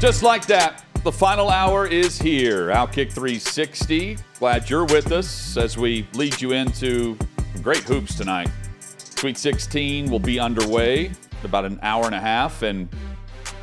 [0.00, 2.68] Just like that, the final hour is here.
[2.68, 4.16] Outkick 360.
[4.38, 7.18] Glad you're with us as we lead you into
[7.62, 8.48] great hoops tonight.
[8.96, 12.62] Sweet 16 will be underway in about an hour and a half.
[12.62, 12.88] And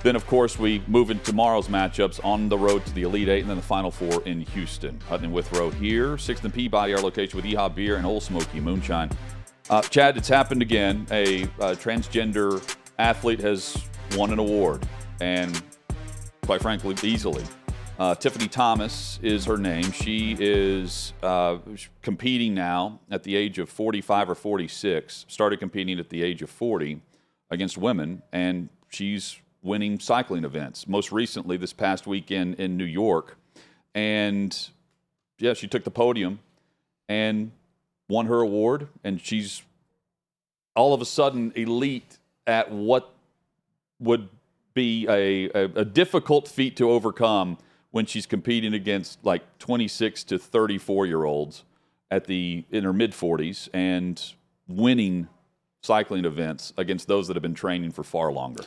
[0.03, 3.41] then, of course, we move into tomorrow's matchups on the road to the Elite Eight
[3.41, 4.99] and then the Final Four in Houston.
[5.09, 8.59] Hutton and Withrow here, 6th and Peabody, our location with Yeehaw Beer and Old Smoky
[8.59, 9.09] Moonshine.
[9.71, 11.07] Uh, Chad, it's happened again.
[11.09, 12.61] A uh, transgender
[12.99, 13.75] athlete has
[14.15, 14.87] won an award.
[15.19, 15.59] And
[16.47, 17.43] quite frankly, easily.
[17.99, 19.91] Uh, Tiffany Thomas is her name.
[19.91, 21.57] She is uh,
[22.01, 25.25] competing now at the age of 45 or 46.
[25.27, 27.01] Started competing at the age of 40
[27.51, 30.87] against women, and she's winning cycling events.
[30.87, 33.37] Most recently, this past weekend in New York.
[33.93, 34.57] And
[35.39, 36.39] yeah, she took the podium
[37.09, 37.51] and
[38.07, 39.63] won her award, and she's
[40.77, 43.13] all of a sudden elite at what
[43.99, 44.29] would
[44.77, 47.57] be a, a, a difficult feat to overcome
[47.91, 51.63] when she's competing against like 26 to 34 year olds
[52.11, 54.33] at the in her mid 40s and
[54.67, 55.27] winning
[55.81, 58.63] cycling events against those that have been training for far longer.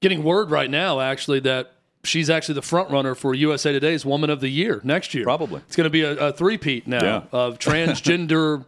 [0.00, 1.72] Getting word right now, actually, that
[2.04, 5.24] she's actually the front runner for USA Today's Woman of the Year next year.
[5.24, 5.60] Probably.
[5.66, 7.22] It's going to be a, a three-peat now Yeah.
[7.32, 8.64] of transgender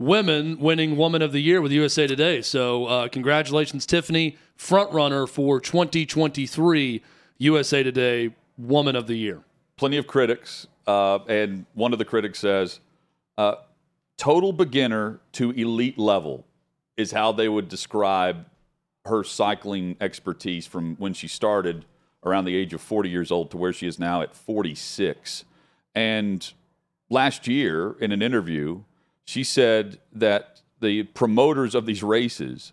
[0.00, 2.40] women winning Woman of the Year with USA Today.
[2.40, 7.02] So, uh, congratulations, Tiffany, front runner for 2023
[7.38, 9.42] USA Today Woman of the Year.
[9.76, 12.80] plenty of critics, uh, and one of the critics says,
[13.38, 13.54] uh,
[14.18, 16.44] "Total beginner to elite level
[16.98, 18.44] is how they would describe
[19.06, 21.86] her cycling expertise from when she started
[22.24, 25.46] around the age of 40 years old to where she is now at 46."
[25.94, 26.52] And
[27.08, 28.82] last year, in an interview,
[29.30, 32.72] she said that the promoters of these races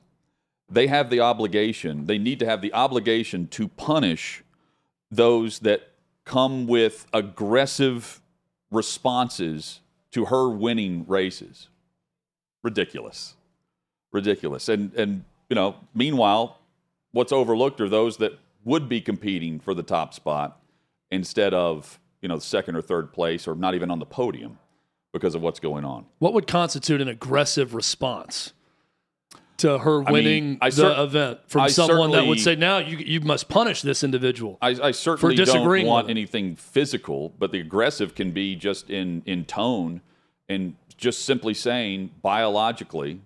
[0.69, 4.44] they have the obligation, they need to have the obligation to punish
[5.09, 5.94] those that
[6.25, 8.22] come with aggressive
[8.69, 9.79] responses
[10.12, 11.69] to her winning races.
[12.63, 13.35] Ridiculous.
[14.12, 14.68] Ridiculous.
[14.68, 16.59] And and you know, meanwhile,
[17.12, 20.59] what's overlooked are those that would be competing for the top spot
[21.09, 24.59] instead of, you know, second or third place or not even on the podium
[25.13, 26.06] because of what's going on.
[26.19, 28.53] What would constitute an aggressive response
[29.57, 32.97] to her winning I the cer- event from I someone that would say, "Now you
[32.97, 38.16] you must punish this individual." I, I certainly don't want anything physical, but the aggressive
[38.16, 40.01] can be just in in tone
[40.47, 43.22] and just simply saying biologically,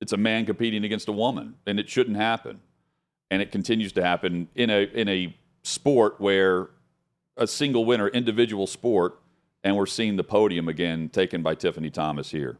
[0.00, 2.60] it's a man competing against a woman, and it shouldn't happen,
[3.30, 6.68] and it continues to happen in a in a sport where
[7.36, 9.18] a single winner, individual sport,
[9.64, 12.58] and we're seeing the podium again taken by Tiffany Thomas here.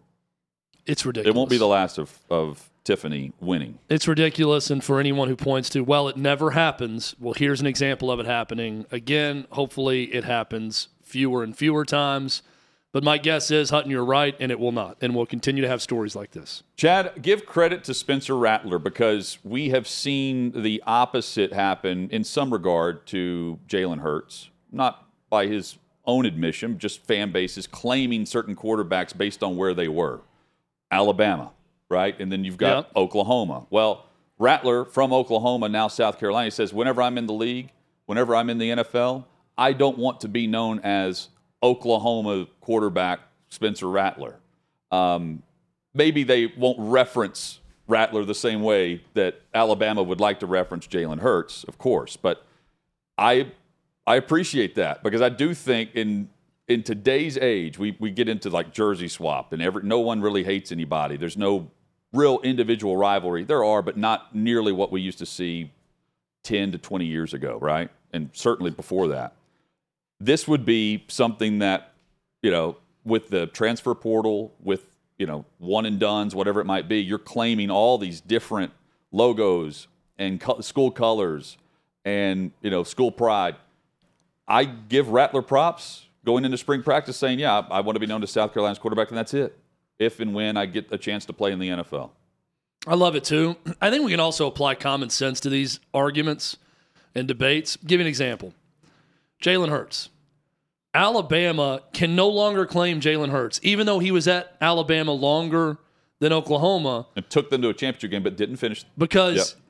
[0.87, 1.34] It's ridiculous.
[1.34, 3.78] It won't be the last of of Tiffany winning.
[3.88, 4.70] It's ridiculous.
[4.70, 8.20] And for anyone who points to, well, it never happens, well, here's an example of
[8.20, 8.84] it happening.
[8.91, 12.42] Again, hopefully it happens fewer and fewer times.
[12.92, 14.98] But my guess is, Hutton, you're right, and it will not.
[15.00, 16.62] And we'll continue to have stories like this.
[16.76, 22.53] Chad, give credit to Spencer Rattler because we have seen the opposite happen in some
[22.53, 25.76] regard to Jalen Hurts, not by his
[26.06, 30.20] own admission, just fan bases claiming certain quarterbacks based on where they were.
[30.91, 31.50] Alabama,
[31.88, 32.19] right?
[32.20, 32.91] And then you've got.
[32.97, 33.66] Oklahoma.
[33.70, 34.06] Well,
[34.38, 37.70] Rattler from Oklahoma, now South Carolina, says, whenever I'm in the league,
[38.06, 39.25] whenever I'm in the NFL,
[39.56, 41.28] I don't want to be known as
[41.62, 44.36] Oklahoma quarterback Spencer Rattler.
[44.91, 45.42] Um,
[45.94, 51.21] maybe they won't reference Rattler the same way that Alabama would like to reference Jalen
[51.21, 52.16] Hurts, of course.
[52.16, 52.45] But
[53.16, 53.53] I
[54.06, 56.28] I appreciate that because I do think in
[56.66, 60.45] in today's age we, we get into like jersey swap and every no one really
[60.45, 61.16] hates anybody.
[61.16, 61.71] There's no
[62.15, 63.45] real individual rivalry.
[63.45, 65.72] There are, but not nearly what we used to see
[66.45, 67.91] 10 to 20 years ago, right?
[68.12, 69.34] And certainly before that.
[70.21, 71.92] This would be something that,
[72.42, 74.84] you know, with the transfer portal, with,
[75.18, 78.72] you know, one and dones, whatever it might be, you're claiming all these different
[79.10, 81.59] logos and co- school colors
[82.04, 83.57] and, you know, school pride.
[84.47, 88.07] I give Rattler props going into spring practice saying, yeah, I, I want to be
[88.07, 89.59] known as South Carolina's quarterback, and that's it.
[89.99, 92.11] If and when I get a chance to play in the NFL.
[92.87, 93.57] I love it too.
[93.81, 96.57] I think we can also apply common sense to these arguments
[97.15, 97.77] and debates.
[97.77, 98.53] Give you an example
[99.43, 100.11] Jalen Hurts.
[100.93, 105.79] Alabama can no longer claim Jalen Hurts, even though he was at Alabama longer
[106.21, 107.07] than Oklahoma.
[107.17, 108.85] It took them to a championship game, but didn't finish.
[108.97, 109.64] Because Yep.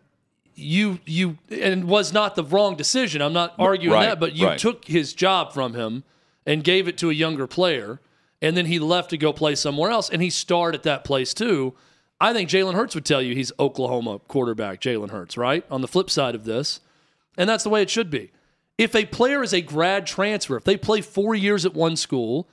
[0.55, 3.23] You you and was not the wrong decision.
[3.23, 4.59] I'm not arguing right, that, but you right.
[4.59, 6.05] took his job from him
[6.47, 8.01] and gave it to a younger player,
[8.43, 11.35] and then he left to go play somewhere else, and he starred at that place
[11.35, 11.75] too.
[12.21, 15.65] I think Jalen Hurts would tell you he's Oklahoma quarterback, Jalen Hurts, right?
[15.71, 16.81] On the flip side of this.
[17.37, 18.31] And that's the way it should be.
[18.79, 22.49] If a player is a grad transfer, if they play four years at one school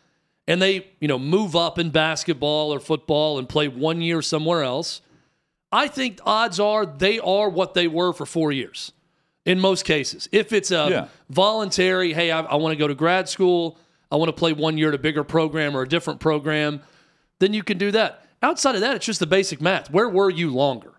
[0.47, 4.63] and they, you know, move up in basketball or football and play one year somewhere
[4.63, 5.01] else,
[5.71, 8.91] I think odds are they are what they were for four years
[9.45, 10.27] in most cases.
[10.31, 11.07] If it's a Yeah.
[11.29, 13.77] voluntary, hey, I, I want to go to grad school,
[14.11, 16.81] I want to play one year at a bigger program or a different program,
[17.39, 18.25] then you can do that.
[18.43, 19.89] Outside of that, it's just the basic math.
[19.91, 20.93] Where were you longer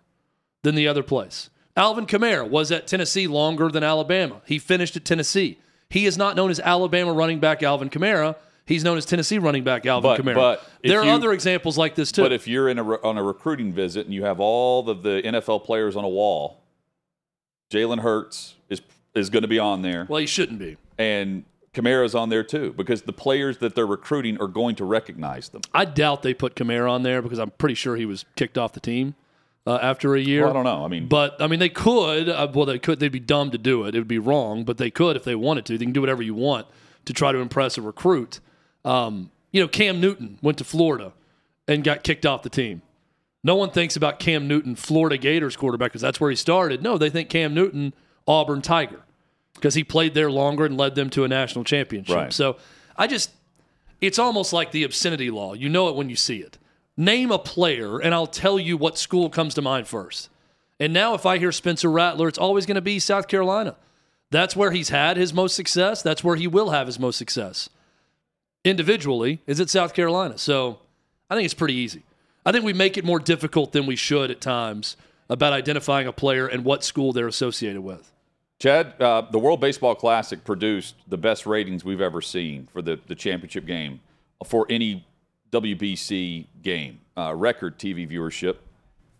[0.63, 1.49] than the other place?
[1.75, 4.41] Alvin Kamara was at Tennessee longer than Alabama.
[4.45, 5.59] He finished at Tennessee.
[5.89, 8.35] He is not known as Alabama running back Alvin Kamara.
[8.65, 10.35] He's known as Tennessee running back Alvin But- Kamara.
[10.35, 12.21] but there are you- other examples like this too.
[12.21, 15.21] But if you're in a on a recruiting visit and you have all of the
[15.25, 16.61] NFL players on a wall,
[17.71, 18.81] Jalen Hurts is
[19.15, 20.77] is going to be on there, well, he shouldn't be.
[20.97, 21.43] and
[21.73, 25.61] Kamara's on there too, because the players that they're recruiting are going to recognize them.
[25.73, 28.73] I doubt they put Kamara on there because I'm pretty sure he was kicked off
[28.73, 29.15] the team
[29.65, 30.41] uh, after a year.
[30.43, 30.85] Well, I don't know.
[30.85, 32.29] I mean, But I mean, they could.
[32.29, 32.99] Uh, well, they could.
[32.99, 33.95] They'd be dumb to do it.
[33.95, 34.63] It would be wrong.
[34.63, 35.77] But they could if they wanted to.
[35.77, 36.67] They can do whatever you want
[37.05, 38.39] to try to impress a recruit.
[38.85, 41.13] Um, you know, Cam Newton went to Florida
[41.67, 42.81] and got kicked off the team.
[43.43, 46.81] No one thinks about Cam Newton, Florida Gators quarterback, because that's where he started.
[46.81, 47.93] No, they think Cam Newton,
[48.27, 49.01] Auburn Tiger,
[49.55, 52.15] because he played there longer and led them to a national championship.
[52.15, 52.33] Right.
[52.33, 52.57] So
[52.97, 53.31] I just,
[53.99, 55.53] it's almost like the obscenity law.
[55.53, 56.57] You know it when you see it.
[56.95, 60.29] Name a player, and I'll tell you what school comes to mind first.
[60.79, 63.75] And now, if I hear Spencer Rattler, it's always going to be South Carolina.
[64.31, 66.01] That's where he's had his most success.
[66.01, 67.69] That's where he will have his most success.
[68.63, 70.37] Individually, is it South Carolina?
[70.37, 70.79] So
[71.29, 72.03] I think it's pretty easy.
[72.45, 74.97] I think we make it more difficult than we should at times
[75.29, 78.11] about identifying a player and what school they're associated with.
[78.59, 82.99] Chad, uh, the World Baseball Classic produced the best ratings we've ever seen for the,
[83.07, 83.99] the championship game
[84.45, 85.05] for any
[85.51, 86.99] WBC game.
[87.17, 88.57] Uh, record TV viewership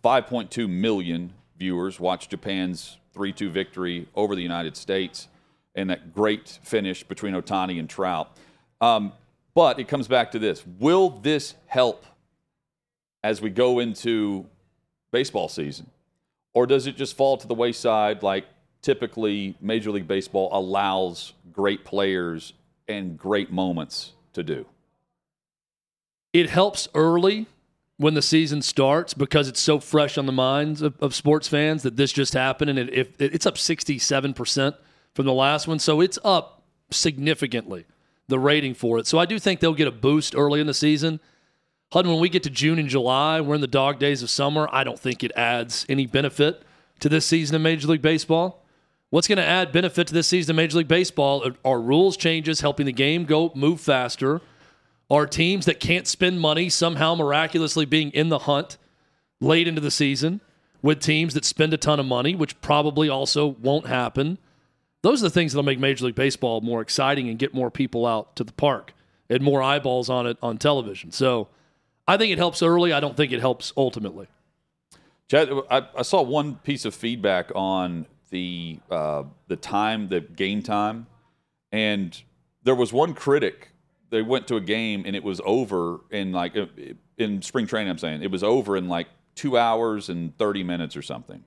[0.02, 5.28] 5.2 million viewers watched Japan's 3 2 victory over the United States
[5.74, 8.36] and that great finish between Ohtani and Trout.
[8.80, 9.12] Um,
[9.54, 12.04] but it comes back to this Will this help
[13.22, 14.46] as we go into
[15.10, 15.90] baseball season?
[16.52, 18.44] Or does it just fall to the wayside like
[18.82, 22.52] typically Major League Baseball allows great players
[22.86, 24.66] and great moments to do?
[26.32, 27.46] It helps early
[27.96, 31.82] when the season starts because it's so fresh on the minds of, of sports fans
[31.84, 32.70] that this just happened.
[32.70, 34.74] And it, it's up 67%
[35.14, 35.78] from the last one.
[35.78, 37.84] So it's up significantly,
[38.28, 39.06] the rating for it.
[39.06, 41.20] So I do think they'll get a boost early in the season.
[41.92, 44.68] Hud, when we get to June and July, we're in the dog days of summer.
[44.72, 46.62] I don't think it adds any benefit
[47.00, 48.64] to this season of Major League Baseball.
[49.10, 52.62] What's going to add benefit to this season of Major League Baseball are rules changes
[52.62, 54.40] helping the game go move faster.
[55.08, 58.78] Are teams that can't spend money somehow miraculously being in the hunt
[59.40, 60.40] late into the season
[60.82, 64.38] with teams that spend a ton of money, which probably also won't happen.
[65.04, 68.06] Those are the things that'll make Major League Baseball more exciting and get more people
[68.06, 68.94] out to the park
[69.28, 71.12] and more eyeballs on it on television.
[71.12, 71.48] So
[72.08, 72.90] I think it helps early.
[72.90, 74.28] I don't think it helps ultimately.
[75.28, 80.62] Chad, I, I saw one piece of feedback on the uh, the time, the game
[80.62, 81.06] time,
[81.70, 82.18] and
[82.62, 83.72] there was one critic.
[84.08, 86.56] They went to a game and it was over in like
[87.18, 87.90] in spring training.
[87.90, 91.44] I'm saying it was over in like two hours and thirty minutes or something.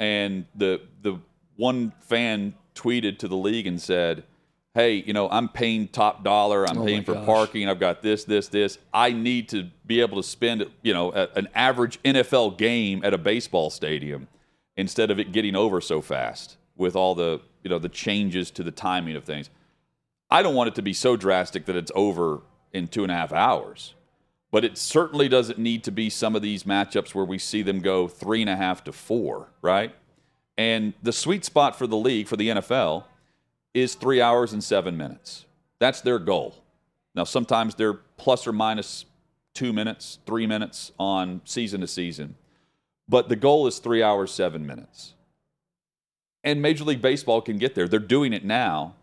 [0.00, 1.20] And the the
[1.60, 4.24] one fan tweeted to the league and said,
[4.74, 6.64] "Hey, you know, I'm paying top dollar.
[6.68, 7.26] I'm Oh paying for gosh.
[7.26, 7.68] parking.
[7.68, 8.78] I've got this, this, this.
[8.94, 13.12] I need to be able to spend, you know, a, an average NFL game at
[13.12, 14.28] a baseball stadium
[14.76, 18.62] instead of it getting over so fast with all the, you know, the changes to
[18.62, 19.50] the timing of things.
[20.30, 22.40] I don't want it to be so drastic that it's over
[22.72, 23.94] in two and a half hours."
[24.52, 27.78] But it certainly doesn't need to be some of these matchups where we see them
[27.78, 29.94] go three and a half to four, right?
[30.60, 33.04] And the sweet spot for the league, for the NFL,
[33.72, 35.46] is three hours and seven minutes.
[35.78, 36.54] That's their goal.
[37.14, 39.06] Now, sometimes they're plus or minus
[39.54, 42.34] two minutes, three minutes on season to season,
[43.08, 45.14] but the goal is three hours, seven minutes.
[46.44, 47.88] And Major League Baseball can get there.
[47.88, 48.96] They're doing it now,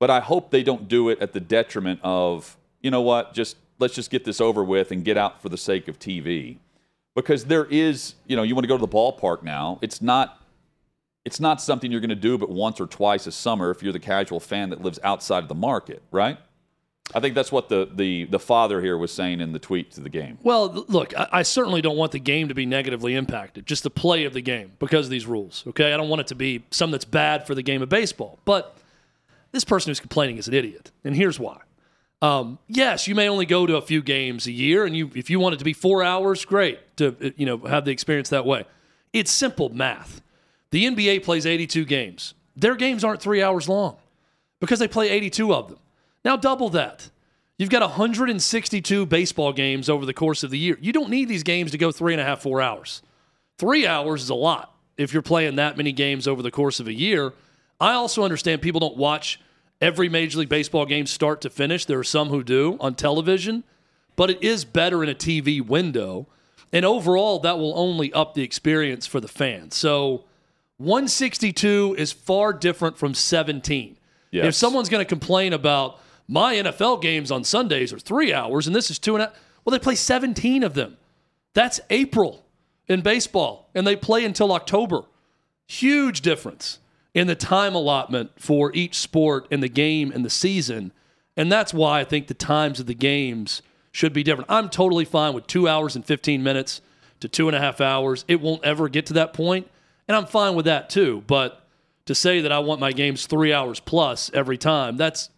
[0.00, 3.56] but I hope they don't do it at the detriment of, you know what, just
[3.78, 6.58] let's just get this over with and get out for the sake of TV.
[7.14, 9.78] because there is, you know, you want to go to the ballpark now.
[9.80, 10.39] It's not
[11.24, 13.92] it's not something you're going to do but once or twice a summer if you're
[13.92, 16.38] the casual fan that lives outside of the market, right?
[17.14, 20.00] I think that's what the the the father here was saying in the tweet to
[20.00, 20.38] the game.
[20.42, 23.90] Well, look, I, I, certainly don't want the game to be negatively impacted, just the
[23.90, 25.64] play of the game because of these rules.
[25.68, 28.38] Okay, I don't want it to be something that's bad for the game of baseball.
[28.44, 28.76] But
[29.50, 31.58] this person who's complaining is an idiot, and here's why.
[32.22, 35.30] Um, yes, you may only go to a few games a year, and you if
[35.30, 38.46] you want it to be four hours, great to you know have the experience that
[38.46, 38.64] way.
[39.12, 40.22] It's simple math.
[40.70, 42.34] The NBA plays 82 games.
[42.56, 43.96] Their games aren't three hours long
[44.60, 45.78] because they play 82 of them.
[46.24, 47.10] Now double that.
[47.58, 50.78] You've got 162 baseball games over the course of the year.
[50.80, 53.02] You don't need these games to go three and a half, four hours.
[53.58, 56.86] Three hours is a lot if you're playing that many games over the course of
[56.86, 57.32] a year.
[57.80, 59.40] I also understand people don't watch
[59.80, 61.84] every Major League Baseball game start to finish.
[61.84, 63.64] There are some who do on television,
[64.16, 66.26] but it is better in a TV window.
[66.72, 69.74] And overall, that will only up the experience for the fans.
[69.74, 70.24] So
[70.80, 73.98] 162 is far different from 17.
[74.30, 74.46] Yes.
[74.46, 78.74] If someone's going to complain about my NFL games on Sundays are three hours and
[78.74, 80.96] this is two and a half, well, they play 17 of them.
[81.52, 82.46] That's April
[82.88, 85.02] in baseball, and they play until October.
[85.66, 86.78] Huge difference
[87.12, 90.92] in the time allotment for each sport in the game and the season.
[91.36, 93.60] And that's why I think the times of the games
[93.92, 94.50] should be different.
[94.50, 96.80] I'm totally fine with two hours and 15 minutes
[97.20, 98.24] to two and a half hours.
[98.28, 99.68] It won't ever get to that point,
[100.10, 101.22] and I'm fine with that too.
[101.26, 101.64] But
[102.06, 105.30] to say that I want my games three hours plus every time, that's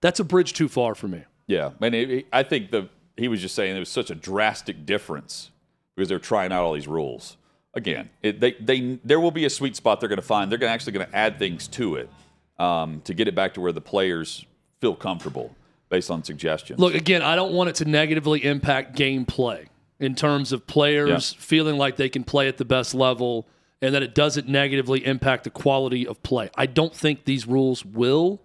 [0.00, 1.24] that's a bridge too far for me.
[1.46, 4.86] Yeah, and it, I think the he was just saying it was such a drastic
[4.86, 5.50] difference
[5.94, 7.36] because they're trying out all these rules
[7.74, 10.50] again, it, they, they, there will be a sweet spot they're going to find.
[10.50, 12.10] They're gonna, actually going to add things to it
[12.58, 14.44] um, to get it back to where the players
[14.80, 15.54] feel comfortable
[15.88, 16.78] based on suggestions.
[16.78, 19.66] Look, again, I don't want it to negatively impact gameplay
[19.98, 21.42] in terms of players yeah.
[21.42, 23.46] feeling like they can play at the best level
[23.80, 26.50] and that it doesn't negatively impact the quality of play.
[26.56, 28.40] I don't think these rules will.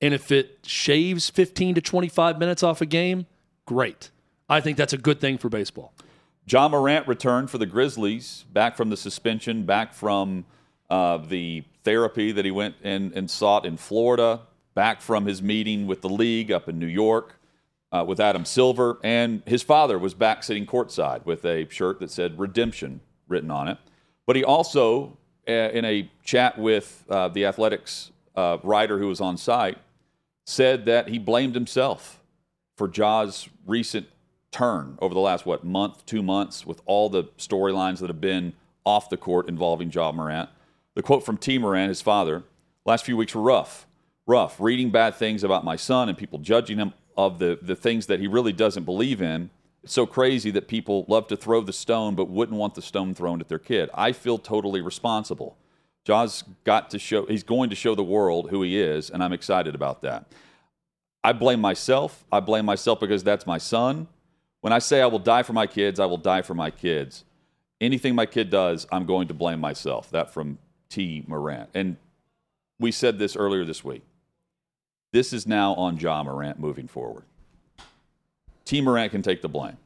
[0.00, 3.26] And if it shaves 15 to 25 minutes off a game,
[3.66, 4.10] great.
[4.48, 5.92] I think that's a good thing for baseball.
[6.46, 10.44] Ja Morant returned for the Grizzlies, back from the suspension, back from
[10.90, 14.40] uh, the therapy that he went and, and sought in Florida,
[14.74, 17.38] back from his meeting with the league up in New York
[17.92, 18.98] uh, with Adam Silver.
[19.04, 23.68] And his father was back sitting courtside with a shirt that said redemption written on
[23.68, 23.78] it.
[24.26, 25.16] But he also,
[25.48, 29.78] uh, in a chat with uh, the Athletic's uh, writer who was on site,
[30.46, 32.20] said that he blamed himself
[32.76, 34.06] for Ja's recent
[34.50, 38.52] turn over the last, what, month, two months, with all the storylines that have been
[38.84, 40.50] off the court involving Ja Morant.
[40.94, 42.42] The quote from Tee Morant, his father,
[42.84, 43.86] last few weeks were rough.
[44.26, 44.60] Rough.
[44.60, 48.20] Reading bad things about my son and people judging him of the, the things that
[48.20, 49.50] he really doesn't believe in.
[49.82, 53.14] It's so crazy that people love to throw the stone but wouldn't want the stone
[53.14, 53.90] thrown at their kid.
[53.94, 55.56] I feel totally responsible.
[56.04, 59.32] Ja's got to show, he's going to show the world who he is, and I'm
[59.32, 60.26] excited about that.
[61.24, 62.24] I blame myself.
[62.32, 64.08] I blame myself because that's my son.
[64.60, 67.24] When I say I will die for my kids, I will die for my kids.
[67.80, 70.10] Anything my kid does, I'm going to blame myself.
[70.10, 70.58] That from
[70.88, 71.70] Tee Morant.
[71.74, 71.96] And
[72.78, 74.02] we said this earlier this week.
[75.12, 77.24] This is now on Ja Morant moving forward.
[78.64, 79.76] Tee Morant can take the blame.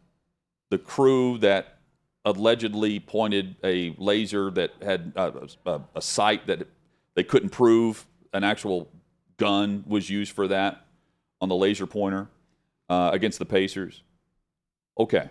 [0.70, 1.78] The crew that
[2.24, 6.66] allegedly pointed a laser that had a, uh, a, a sight that
[7.14, 8.88] they couldn't prove an actual
[9.36, 10.86] gun was used for that
[11.40, 12.28] on the laser pointer
[12.88, 14.02] uh, against the Pacers.
[14.98, 15.30] Okay.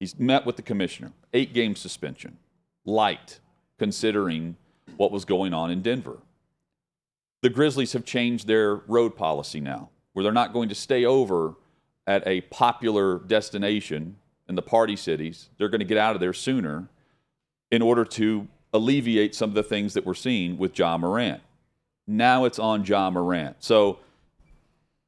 [0.00, 1.12] He's met with the commissioner.
[1.32, 2.38] Eight game suspension.
[2.84, 3.40] Light,
[3.78, 4.56] considering
[4.96, 6.18] what was going on in Denver.
[7.42, 11.54] The Grizzlies have changed their road policy now, where they're not going to stay over
[12.08, 14.16] at a popular destination
[14.48, 15.50] in the party cities.
[15.58, 16.88] They're going to get out of there sooner
[17.70, 21.42] in order to alleviate some of the things that we're seeing with Ja Morant.
[22.06, 23.56] Now it's on Ja Morant.
[23.60, 23.98] So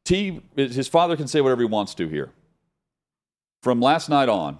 [0.04, 2.30] T, his father can say whatever he wants to here
[3.62, 4.58] from last night on,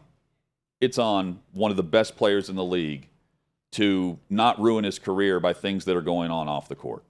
[0.81, 3.09] it's on one of the best players in the league
[3.73, 7.05] to not ruin his career by things that are going on off the court.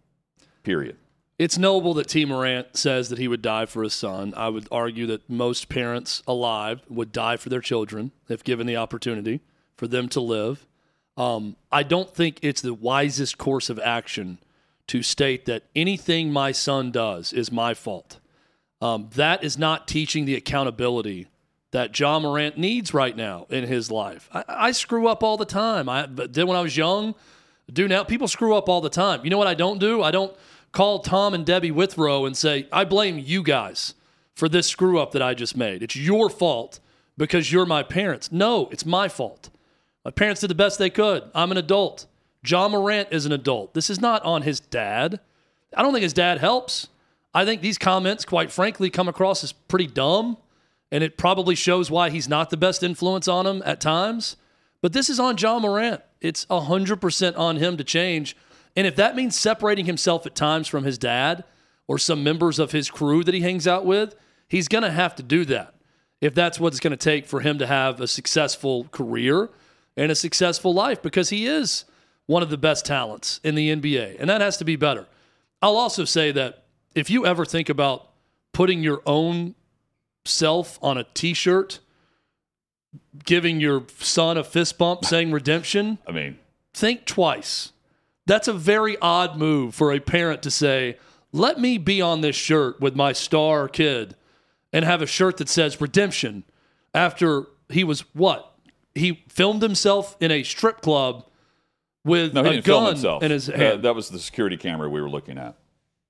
[0.65, 0.97] Period.
[1.41, 4.35] It's noble that Tee Morant says that he would die for his son.
[4.37, 8.77] I would argue that most parents alive would die for their children if given the
[8.77, 9.41] opportunity
[9.75, 10.67] for them to live.
[11.17, 14.37] Um, I don't think it's the wisest course of action
[14.89, 18.21] to state that anything my son does is my fault.
[18.83, 21.27] Um, that is not teaching the accountability
[21.71, 24.29] that Ja Morant needs right now in his life.
[24.31, 25.89] I, I screw up all the time.
[25.89, 27.15] I did when I was young.
[27.73, 28.05] Do now.
[28.05, 29.23] People screw up all the time.
[29.25, 30.03] You know what I don't do?
[30.03, 30.37] I don't
[30.73, 33.95] call Tom and Debbie Withrow and say, I blame you guys
[34.35, 35.83] for this screw up that I just made.
[35.83, 36.81] It's your fault
[37.17, 38.33] because you're my parents.
[38.33, 39.51] No, it's my fault.
[40.05, 41.25] My parents did the best they could.
[41.35, 42.07] I'm an adult.
[42.47, 43.75] Ja Morant is an adult.
[43.75, 45.21] This is not on his dad.
[45.77, 46.89] I don't think his dad helps.
[47.35, 50.37] I think these comments, quite frankly, come across as pretty dumb,
[50.91, 54.37] and it probably shows why he's not the best influence on him at times.
[54.81, 56.01] But this is on Ja Morant.
[56.21, 58.37] It's 100% on him to change.
[58.77, 61.45] And if that means separating himself at times from his dad
[61.89, 64.15] or some members of his crew that he hangs out with,
[64.49, 65.75] he's going to have to do that
[66.21, 69.51] if that's what it's going to take for him to have a successful career
[69.97, 71.85] and a successful life because he is
[72.27, 74.17] one of the best talents in the NBA.
[74.21, 75.07] And that has to be better.
[75.63, 78.09] I'll also say that if you ever think about
[78.53, 79.55] putting your own
[80.25, 81.81] self on a t shirt,
[83.25, 86.39] giving your son a fist bump saying redemption, I mean,
[86.75, 87.73] think twice.
[88.31, 90.99] That's a very odd move for a parent to say,
[91.33, 94.15] let me be on this shirt with my star kid
[94.73, 96.45] and have a shirt that says redemption
[96.95, 98.55] after he was what?
[98.95, 101.27] He filmed himself in a strip club
[102.05, 103.83] with no, a gun in his Uh, hand.
[103.83, 105.57] that was the security camera we were looking at.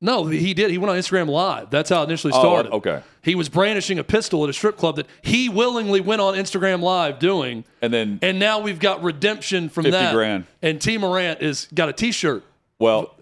[0.03, 0.71] No, he did.
[0.71, 1.69] He went on Instagram Live.
[1.69, 2.73] That's how it initially Oh, started.
[2.73, 3.03] okay.
[3.23, 6.81] He was brandishing a pistol at a strip club that he willingly went on Instagram
[6.81, 7.65] Live doing.
[7.83, 10.15] And then, And now we've got redemption from 50 that.
[10.15, 10.47] grand.
[10.63, 12.43] And Tee Morant is got a T-shirt.
[12.79, 13.15] well,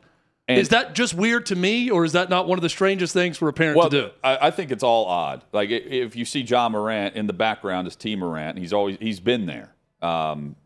[0.46, 3.12] and, Is that just weird to me, or is that not one of the strangest
[3.12, 4.10] things for a parent well, to do?
[4.24, 5.44] I, I think it's all odd.
[5.52, 9.20] Like if you see Ja Morant in the background as Tee Morant, he's always he's
[9.20, 9.74] been there.
[10.00, 10.56] Um,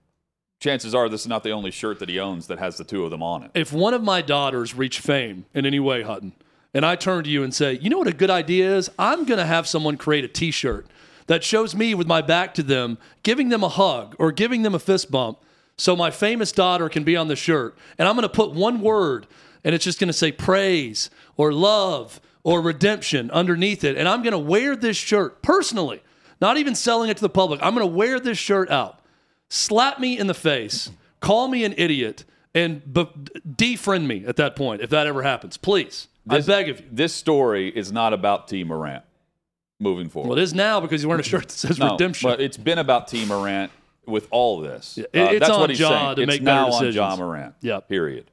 [0.63, 3.05] chances are this is not the only shirt that he owns that has the two
[3.05, 3.51] of them on it.
[3.55, 6.33] If one of my daughters reach fame in any way, Hutton,
[6.73, 8.89] and I turn to you and say, you know what a good idea is?
[8.99, 10.87] I'm going to have someone create a T-shirt
[11.27, 14.75] that shows me with my back to them, giving them a hug or giving them
[14.75, 15.39] a fist bump,
[15.77, 18.81] so my famous daughter can be on the shirt, and I'm going to put one
[18.81, 19.27] word,
[19.65, 24.23] and it's just going to say praise or love or redemption underneath it, and I'm
[24.23, 26.03] going to wear this shirt personally,
[26.41, 27.61] not even selling it to the public.
[27.63, 29.01] I'm going to wear this shirt out
[29.53, 30.91] slap me in the face,
[31.21, 33.05] call me an idiot, and be-
[33.47, 35.57] defriend me at that point if that ever happens.
[35.57, 36.87] Please, This- I beg of you.
[36.91, 39.05] This story is not about Tee Morant
[39.79, 40.29] moving forward.
[40.31, 42.31] Well, it is now because he's wearing a shirt that says no, redemption.
[42.31, 43.71] But it's been about Tee Morant
[44.07, 44.99] with all this.
[44.99, 46.17] it- Uh, it's that's on what he's Ja saying.
[46.17, 46.95] to it's now on decisions.
[46.97, 47.55] Ja Morant.
[47.61, 47.89] Yep.
[47.89, 48.31] Period.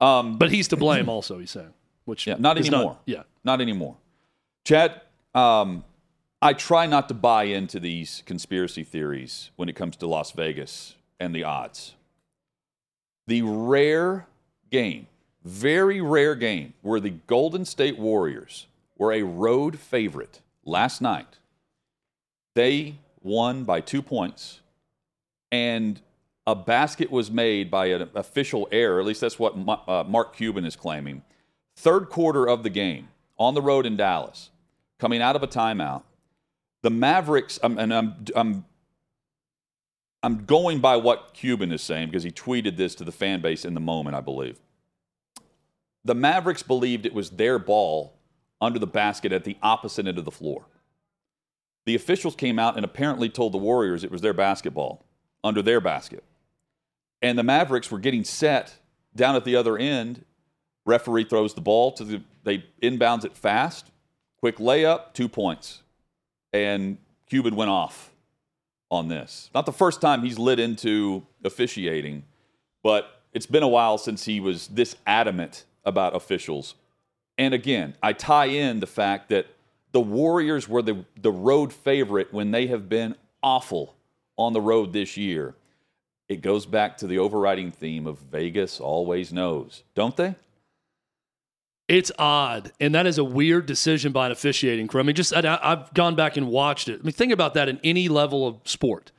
[0.00, 1.72] Um, But he's to blame also, he's saying.
[2.04, 2.98] Which Yeah, not anymore.
[3.06, 3.22] yeah.
[3.44, 3.96] Not anymore.
[4.64, 5.00] Chad,
[5.34, 5.84] um,
[6.44, 10.96] I try not to buy into these conspiracy theories when it comes to Las Vegas
[11.20, 11.94] and the odds.
[13.28, 14.26] The rare
[14.68, 15.06] game,
[15.44, 18.66] very rare game, where the Golden State Warriors
[18.98, 21.38] were a road favorite last night.
[22.54, 24.62] They won by two points,
[25.52, 26.00] and
[26.44, 28.98] a basket was made by an official error.
[28.98, 29.54] At least that's what
[29.86, 31.22] uh, Mark Cuban is claiming.
[31.76, 34.50] Third quarter of the game on the road in Dallas,
[34.98, 36.02] coming out of a timeout.
[36.82, 38.64] The Mavericks, and I'm, I'm,
[40.22, 43.64] I'm going by what Cuban is saying because he tweeted this to the fan base
[43.64, 44.58] in the moment, I believe.
[46.04, 48.18] The Mavericks believed it was their ball
[48.60, 50.66] under the basket at the opposite end of the floor.
[51.84, 55.04] The officials came out and apparently told the Warriors it was their basketball
[55.42, 56.22] under their basket.
[57.20, 58.78] And the Mavericks were getting set
[59.14, 60.24] down at the other end.
[60.84, 63.90] Referee throws the ball to the, they inbounds it fast.
[64.38, 65.81] Quick layup, two points.
[66.52, 68.10] And Cuban went off
[68.90, 69.50] on this.
[69.54, 72.24] Not the first time he's lit into officiating,
[72.82, 76.74] but it's been a while since he was this adamant about officials.
[77.38, 79.46] And again, I tie in the fact that
[79.92, 83.96] the Warriors were the, the road favorite when they have been awful
[84.36, 85.54] on the road this year.
[86.28, 90.34] It goes back to the overriding theme of Vegas always knows, don't they?
[91.92, 95.00] It's odd, and that is a weird decision by an officiating crew.
[95.00, 97.00] I mean, just I, I've gone back and watched it.
[97.00, 99.12] I mean, think about that in any level of sport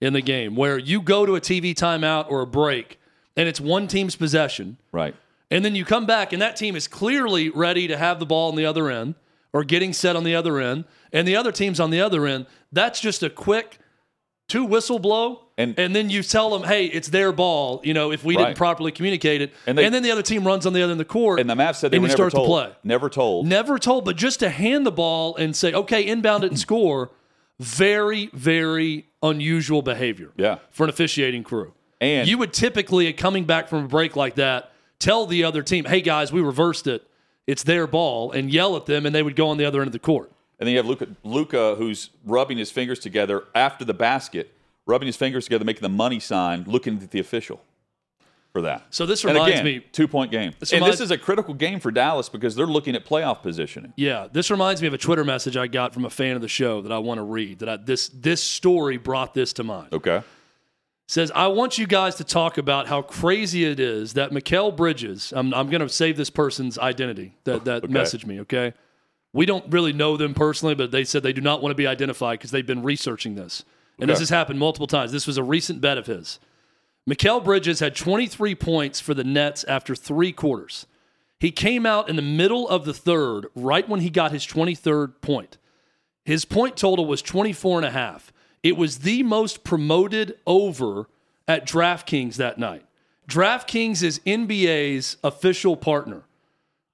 [0.00, 3.00] in the game, where you go to a TV timeout or a break,
[3.36, 5.16] and it's one team's possession, Right.
[5.50, 8.48] and then you come back, and that team is clearly ready to have the ball
[8.48, 9.16] on the other end
[9.52, 12.46] or getting set on the other end, and the other team's on the other end.
[12.70, 13.78] That's just a quick
[14.50, 18.10] two whistle blow, And- and, then you tell them, "Hey, it's their ball." You know,
[18.12, 18.46] if we Right.
[18.46, 21.00] didn't properly communicate it, And and, then the other team runs on the other end
[21.00, 22.46] of the court, And the Mavs said they and were you never start told.
[22.46, 22.76] to play.
[22.84, 23.46] Never told.
[23.46, 27.10] Never told, but just to hand the ball and say, "Okay, inbound it and score."
[27.58, 30.30] Very, very unusual behavior.
[30.36, 30.56] Yeah.
[30.70, 31.72] for an officiating crew.
[32.00, 35.84] And- you would typically, coming back from a break like that, tell the other team,
[35.84, 37.02] "Hey guys, we reversed it.
[37.46, 39.88] It's their ball," and yell at them, and they would go on the other end
[39.88, 40.30] of the court.
[40.60, 44.52] And then you have Luka, Luka, who's rubbing his fingers together after the basket,
[44.86, 47.60] rubbing his fingers together, making the money sign, looking at the official.
[48.52, 48.82] for that.
[48.90, 51.18] So this And reminds again, me- two point game, This and reminds- this is a
[51.18, 53.92] critical game for Dallas because they're looking at playoff positioning.
[53.96, 56.48] Yeah, this reminds me of a Twitter message I got from a fan of the
[56.48, 57.60] show that I want to read.
[57.60, 59.92] That I, this this story brought this to mind.
[59.92, 60.22] Okay,
[61.06, 65.32] says, I want you guys to talk about how crazy it is that Mikal Bridges,
[65.34, 67.92] I'm, I'm going to save this person's identity that, that Okay.
[67.92, 68.74] messaged me, okay?
[69.32, 71.86] We don't really know them personally, but they said they do not want to be
[71.86, 73.64] identified because they've been researching this.
[74.00, 75.12] And this has happened multiple times.
[75.12, 76.40] This was a recent bet of his.
[77.08, 80.86] Mikal Bridges had 23 points for the Nets after three quarters.
[81.38, 85.20] He came out in the middle of the third, right when he got his 23rd
[85.20, 85.58] point.
[86.24, 88.32] His point total was 24 and a half.
[88.62, 91.08] It was the most promoted over
[91.48, 92.84] at DraftKings that night.
[93.28, 96.24] DraftKings is NBA's official partner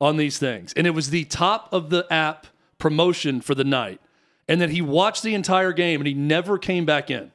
[0.00, 0.72] on these things.
[0.74, 2.46] And it was the top of the app
[2.78, 4.00] promotion for the night.
[4.48, 7.32] And then he watched the entire game and he never came back in.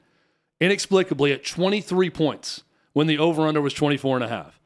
[0.60, 4.60] Inexplicably at 23 points when the over under was 24 and a half.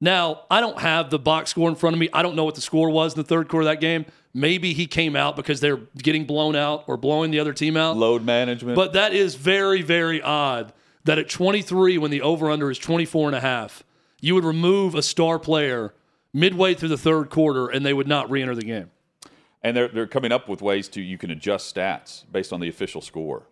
[0.00, 2.08] Now, I don't have the box score in front of me.
[2.12, 4.06] I don't know what the score was in the third quarter of that game.
[4.32, 7.96] Maybe he came out because they're getting blown out or blowing the other team out.
[7.96, 8.76] load management.
[8.76, 10.72] But that is very, very odd
[11.04, 13.82] that at 23, when the over under is 24 and a half,
[14.20, 15.92] you would remove a star player
[16.32, 18.90] midway through the third quarter and they would not re enter the game.
[19.62, 22.68] and they're they're coming up with ways to you can adjust stats based on the
[22.68, 23.46] official score.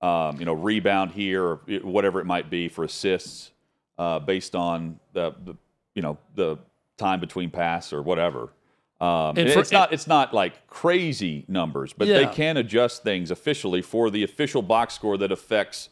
[0.00, 3.52] Um, you know, rebound here or whatever it might be for assists
[3.98, 5.54] uh, based on the, the
[5.94, 6.58] you know the
[6.98, 8.52] time between pass or whatever.
[9.00, 13.30] Um, And for- it's not it's not like crazy numbers, but they can adjust things
[13.30, 15.88] officially for the official box score that affects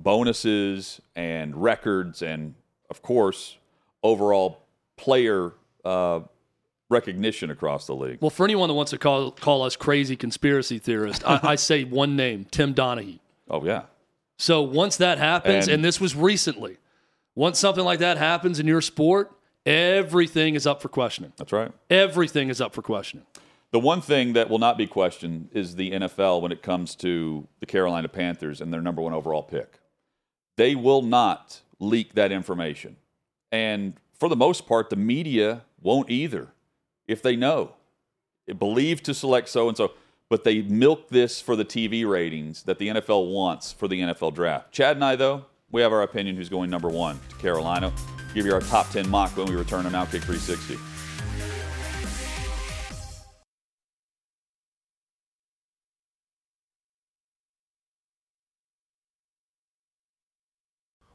[0.00, 2.54] bonuses and records and
[2.90, 3.56] of course
[4.02, 4.58] overall
[5.02, 5.52] player
[5.84, 6.20] uh,
[6.88, 8.18] recognition across the league.
[8.20, 11.84] Well, for anyone that wants to call, call us crazy conspiracy theorists, I, I say
[12.02, 13.18] one name Tim Donaghy.
[13.50, 13.82] Oh yeah.
[14.38, 16.76] So once that happens, And- and, this was recently,
[17.34, 19.32] once something like that happens in your sport,
[19.66, 21.32] everything is up for questioning.
[21.36, 21.72] That's right.
[21.90, 23.26] Everything is up for questioning.
[23.72, 27.46] The one thing that will not be questioned is the NFL when it comes to
[27.60, 29.78] the Carolina Panthers and their number one overall pick.
[30.56, 32.96] They will not leak that information.
[33.50, 36.52] And for the most part, the media won't either
[37.08, 37.72] if they know.
[38.56, 39.94] Believe to select so and so,
[40.28, 44.32] but they milk this for the TV ratings that the NFL wants for the NFL
[44.32, 44.70] draft.
[44.70, 47.92] Chad and I, though, we have our opinion who's going number one to Carolina.
[48.32, 50.91] Give you our top 10 mock when we return on Outkick 360.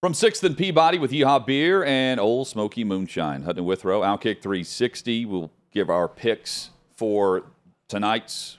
[0.00, 3.42] From 6th and Peabody with Yeehaw Beer and Old Smoky Moonshine.
[3.42, 5.26] Hutton Withrow, Outkick 360.
[5.26, 7.42] We'll give our picks for
[7.86, 8.56] tonight's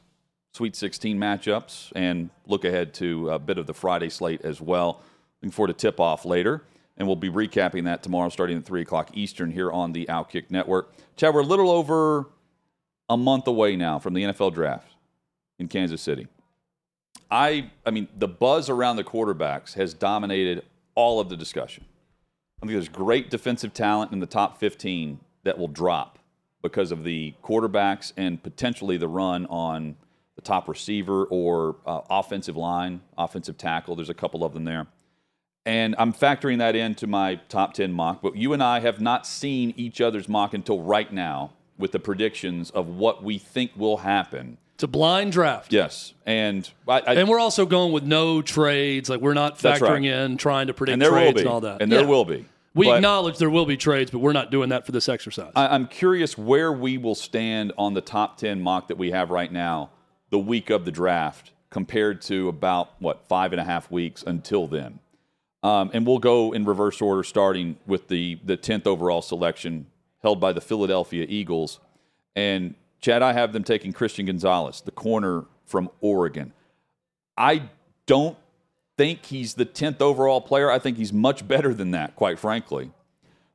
[0.54, 5.02] Sweet 16 matchups and look ahead to a bit of the Friday slate as well.
[5.42, 6.62] Looking forward to tip off later.
[6.98, 10.52] And we'll be recapping that tomorrow starting at 3 o'clock Eastern here on the Outkick
[10.52, 10.94] Network.
[11.16, 12.28] Chad, we're a little over
[13.10, 14.94] a month away now from the NFL draft
[15.58, 16.28] in Kansas City.
[17.32, 21.86] I I mean the buzz around the quarterbacks has dominated all of the discussion.
[22.62, 26.20] I think there's great defensive talent in the top 15 that will drop
[26.62, 29.96] because of the quarterbacks and potentially the run on
[30.36, 33.96] the top receiver or uh, offensive line, offensive tackle.
[33.96, 34.88] There's a couple of them there.
[35.66, 39.28] And I'm factoring that into my top 10 mock, but you and I have not
[39.28, 43.98] seen each other's mock until right now with the predictions of what we think will
[43.98, 44.58] happen.
[44.82, 45.72] It's a blind draft.
[45.72, 46.16] Yes.
[46.26, 49.12] And I, I, And we're also going with no trades.
[49.12, 49.92] Like we're not That's right.
[49.92, 51.84] factoring in trying to predict and trades and all that.
[51.84, 52.08] And there Yeah.
[52.08, 52.46] will be.
[52.74, 55.52] We But acknowledge there will be trades, but we're not doing that for this exercise.
[55.56, 59.30] I, I'm curious where we will stand on the top 10 mock that we have
[59.30, 59.92] right now,
[60.32, 64.66] the week of the draft, compared to about, what, five and a half weeks until
[64.66, 64.98] then.
[65.62, 69.86] Um, and we'll go in reverse order, starting with the, the 10th overall selection
[70.24, 71.80] held by the Philadelphia Eagles.
[72.36, 76.54] And Chad, I have them taking Christian Gonzalez, the corner from Oregon.
[77.36, 77.70] I
[78.06, 78.38] don't
[78.98, 80.70] think he's the 10th overall player.
[80.70, 82.92] I think he's much better than that, quite frankly.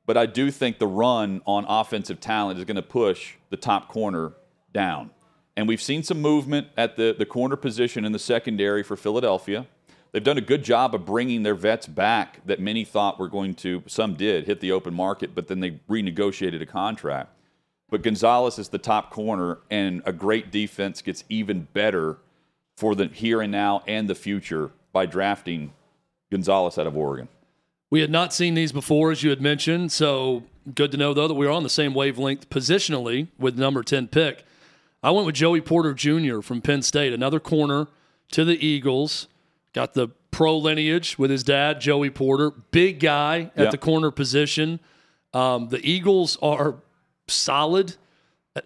[0.05, 3.89] But I do think the run on offensive talent is going to push the top
[3.89, 4.33] corner
[4.73, 5.11] down.
[5.57, 9.67] And we've seen some movement at the, the corner position in the secondary for Philadelphia.
[10.13, 13.55] They've done a good job of bringing their vets back that many thought were going
[13.57, 17.36] to, some did, hit the open market, but then they renegotiated a contract.
[17.91, 22.19] But Gonzalez is the top corner, and a great defense gets even better
[22.77, 25.73] for the here and now and the future by drafting
[26.31, 27.29] Gonzalez out of Oregon.
[27.91, 29.93] We had not seen these before, as you had mentioned.
[29.93, 30.43] So
[30.75, 34.09] good to know, though, that we are on the same wavelength positionally with number 10
[34.09, 34.45] pick.
[35.03, 36.41] I went with Joey Porter Jr.
[36.41, 37.87] from Penn State, another corner
[38.33, 39.29] to the Eagles.
[39.73, 42.51] Got the pro lineage with his dad, Joey Porter.
[42.73, 43.71] Big guy at Yeah.
[43.71, 44.81] the corner position.
[45.33, 46.77] Um, the Eagles are
[47.29, 47.97] solid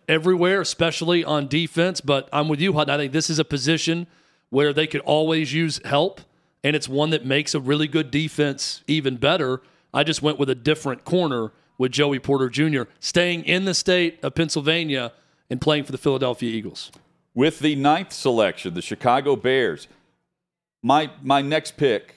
[0.09, 2.01] everywhere, especially on defense.
[2.01, 2.95] But I'm with you, Hutton.
[2.95, 4.07] I think this is a position
[4.51, 6.21] where they could always use help,
[6.63, 9.63] and it's one that makes a really good defense even better.
[9.93, 14.23] I just went with a different corner with Joey Porter Jr., staying in the state
[14.23, 15.13] of Pennsylvania
[15.49, 16.93] and playing for the Philadelphia Eagles.
[17.35, 19.89] With the ninth selection, the Chicago Bears.
[20.83, 22.17] My my next pick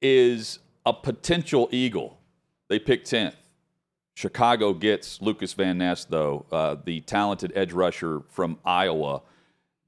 [0.00, 2.18] is a potential Eagle.
[2.68, 3.36] They pick tenth.
[4.14, 9.22] Chicago gets Lukas Van Ness, though, uh, the talented edge rusher from Iowa.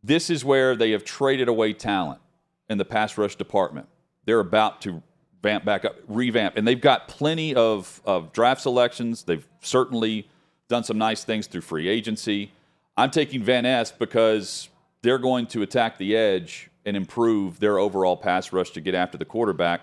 [0.02, 2.20] This is where they have traded away talent
[2.68, 3.86] in the pass rush department.
[4.24, 5.02] They're about to
[5.42, 9.24] vamp back up, revamp, and they've got plenty of, of draft selections.
[9.24, 10.26] They've certainly
[10.68, 12.50] done some nice things through free agency.
[12.96, 14.70] I'm taking Van Ness because
[15.02, 19.18] they're going to attack the edge and improve their overall pass rush to get after
[19.18, 19.82] the quarterback.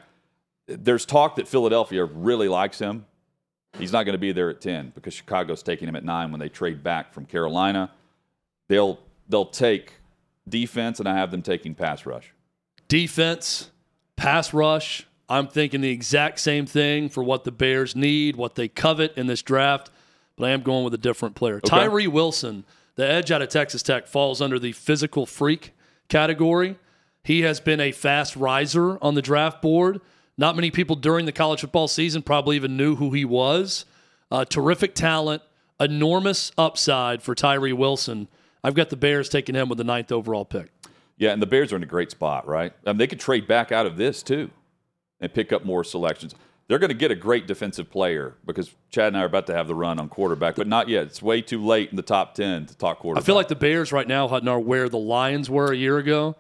[0.68, 3.06] There's talk that Philadelphia really likes him.
[3.80, 6.40] He's not going to be there at 10 because Chicago's taking him at 9 when
[6.40, 7.92] they trade back from Carolina.
[8.68, 9.94] They'll they'll take
[10.48, 12.34] defense and I have them taking pass rush.
[12.88, 13.72] defense,
[14.16, 15.08] pass rush.
[15.30, 19.28] I'm thinking the exact same thing for what the Bears need, what they covet in
[19.28, 19.90] this draft,
[20.36, 21.62] but I am going with a different player.
[21.62, 25.74] Tyree Wilson, the edge out of Texas Tech, falls under the physical freak
[26.10, 26.76] category.
[27.24, 30.02] He has been a fast riser on the draft board.
[30.42, 33.86] Not many people during the college football season probably even knew who he was.
[34.32, 35.44] Uh, terrific talent,
[35.80, 38.28] enormous upside for Tyree Wilson.
[38.64, 40.72] I've got the Bears taking him with the ninth overall pick.
[41.20, 42.74] Yeah, and the Bears are in a great spot, right?
[42.88, 44.50] I mean, they could trade back out of this too
[45.20, 46.34] and pick up more selections.
[46.68, 49.54] They're going to get a great defensive player because Chad and I are about to
[49.54, 51.04] have the run on quarterback, but not yet.
[51.04, 53.24] It's way too late in the top 10 to talk quarterback.
[53.24, 56.00] I feel like the Bears right now, Hutton, are where the Lions were a year
[56.00, 56.36] ago,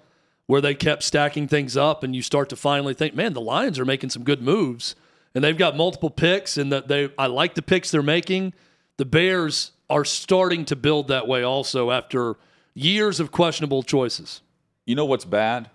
[0.52, 3.80] where they kept stacking things up, and you start to finally think, man, the Lions
[3.80, 4.98] are making some good moves,
[5.34, 8.54] and they've got multiple picks, and that they I like the picks they're making.
[8.98, 12.36] The Bears are starting to build that way also after
[12.74, 14.42] years of questionable choices.
[14.86, 15.70] You know what's bad?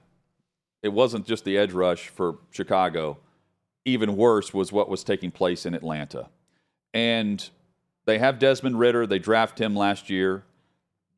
[0.82, 3.16] It wasn't just the edge rush for Chicago.
[3.86, 6.28] Even worse was what was taking place in Atlanta.
[6.92, 7.48] And
[8.04, 9.06] they have Desmond Ridder.
[9.06, 10.44] They draft him last year.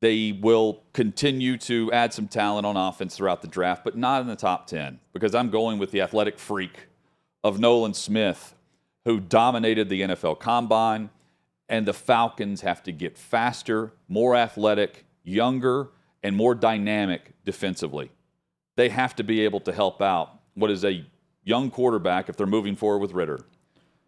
[0.00, 4.28] They will continue to add some talent on offense throughout the draft, but not in
[4.28, 6.87] the top 10 because I'm going with the athletic freak
[7.42, 8.54] of Nolan Smith,
[9.04, 11.11] who dominated the NFL combine.
[11.68, 15.90] And the Falcons have to get faster, more athletic, younger,
[16.22, 18.11] and more dynamic defensively.
[18.76, 21.04] They have to be able to help out what is a
[21.44, 23.40] young quarterback if they're moving forward with Ridder.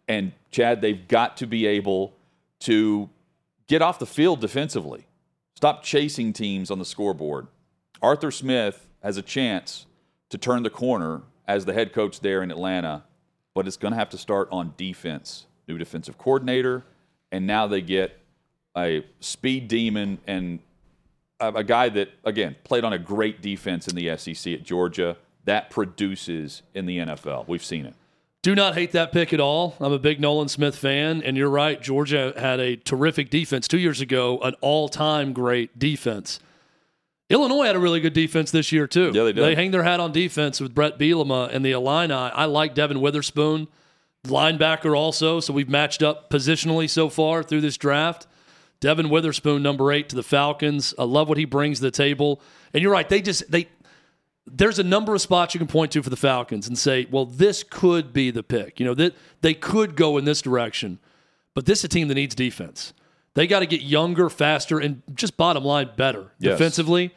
[0.07, 2.13] And Chad, they've got to be able
[2.61, 3.09] to
[3.67, 5.05] get off the field defensively.
[5.61, 7.45] Stop chasing teams on the scoreboard.
[8.01, 9.85] Arthur Smith has a chance
[10.29, 13.03] to turn the corner as the head coach there in Atlanta,
[13.53, 15.45] but it's going to have to start on defense.
[15.67, 16.83] New defensive coordinator,
[17.31, 18.17] and now they get
[18.75, 20.61] a speed demon and
[21.39, 25.15] a, a guy that, again, played on a great defense in the SEC at Georgia.
[25.45, 27.47] That produces in the NFL.
[27.47, 27.93] We've seen it.
[28.41, 29.75] Do not hate that pick at all.
[29.79, 31.79] I'm a big Nolan Smith fan, and you're right.
[31.79, 36.39] Georgia had a terrific defense two years ago, an all time great defense.
[37.29, 39.11] Illinois had a really good defense this year too.
[39.13, 39.43] Yeah, they did.
[39.43, 42.13] They hang their hat on defense with Bret Bielema and the Illini.
[42.13, 43.67] I like Devon Witherspoon,
[44.25, 45.39] linebacker also.
[45.39, 48.25] So we've matched up positionally so far through this draft.
[48.81, 50.95] Devon Witherspoon, number eight to the Falcons.
[50.97, 52.41] I love what he brings to the table.
[52.73, 53.69] And you're right, they just they
[54.53, 57.25] there's a number of spots you can point to for the Falcons and say, well,
[57.25, 58.79] this could be the pick.
[58.79, 60.99] You know, that they could go in this direction,
[61.53, 62.93] but this is a team that needs defense.
[63.33, 66.53] They got to get younger, faster, and just bottom line better Yes.
[66.57, 67.13] defensively.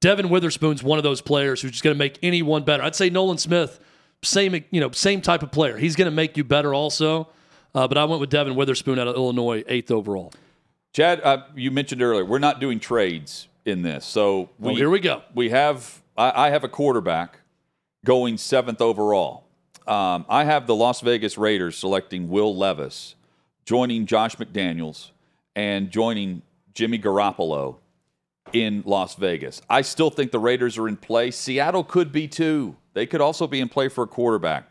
[0.00, 2.82] Devon Witherspoon's one of those players who's just going to make anyone better.
[2.82, 3.78] I'd say Nolan Smith,
[4.22, 5.76] same you know, same type of player.
[5.76, 7.28] He's going to make you better also.
[7.74, 10.32] Uh, but I went with Devon Witherspoon out of Illinois, eighth overall.
[10.92, 14.98] Chad, uh, you mentioned earlier we're not doing trades in this, so Well, here we
[15.00, 15.22] go.
[15.34, 17.40] We have I, I have a quarterback
[18.04, 19.46] going seventh overall.
[19.86, 23.14] Um, I have the Las Vegas Raiders selecting Will Levis,
[23.64, 25.10] joining Josh McDaniels,
[25.56, 26.42] and joining
[26.74, 27.76] Jimmy Garoppolo
[28.52, 29.62] in Las Vegas.
[29.70, 31.30] I still think the Raiders are in play.
[31.30, 32.76] Seattle could be too.
[32.92, 34.68] They could also be in play for a quarterback.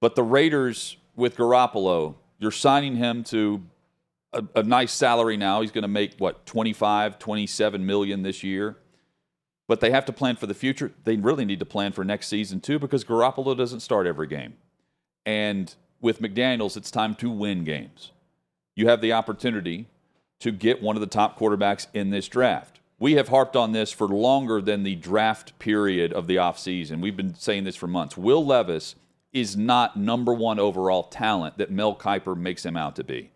[0.00, 3.62] But the Raiders with Garoppolo, you're signing him to
[4.34, 5.62] a, a nice salary now.
[5.62, 8.76] He's going to make what 25, 27 million this year.
[9.72, 10.92] But they have to plan for the future.
[11.04, 14.58] They really need to plan for next season too because Garoppolo doesn't start every game.
[15.24, 18.10] And with McDaniels, it's time to win games.
[18.76, 19.86] You have the opportunity
[20.40, 22.80] to get one of the top quarterbacks in this draft.
[22.98, 27.00] We have harped on this for longer than the draft period of the offseason.
[27.00, 28.14] We've been saying this for months.
[28.14, 28.94] Will Levis
[29.32, 33.30] is not number one overall talent that Mel Kiper makes him out to be.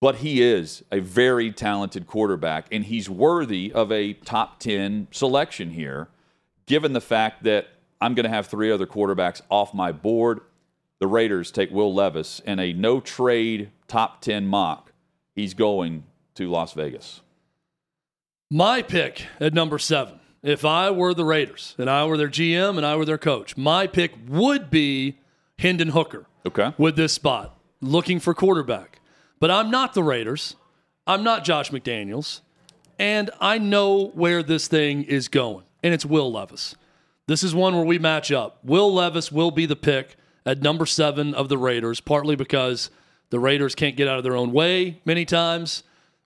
[0.00, 5.70] But he is a very talented quarterback, and he's worthy of a top 10 selection
[5.70, 6.08] here,
[6.66, 7.68] given the fact that
[8.00, 10.40] I'm going to have three other quarterbacks off my board.
[11.00, 14.92] The Raiders take Will Levis in a no trade top 10 mock.
[15.34, 17.20] He's going to Las Vegas.
[18.50, 22.76] My pick at number seven, if I were the Raiders and I were their GM
[22.78, 25.18] and I were their coach, my pick would be
[25.58, 26.72] Hendon Hooker Okay.
[26.78, 28.99] with this spot, looking for quarterback.
[29.40, 30.54] But I'm not the Raiders.
[31.06, 32.40] I'm not Josh McDaniels.
[32.98, 36.76] And I know where this thing is going, and it's Will Levis.
[37.26, 38.58] This is one where we match up.
[38.62, 42.90] Will Levis will be the pick at number seven of the Raiders, partly because
[43.30, 45.82] the Raiders can't get out of their own way many times.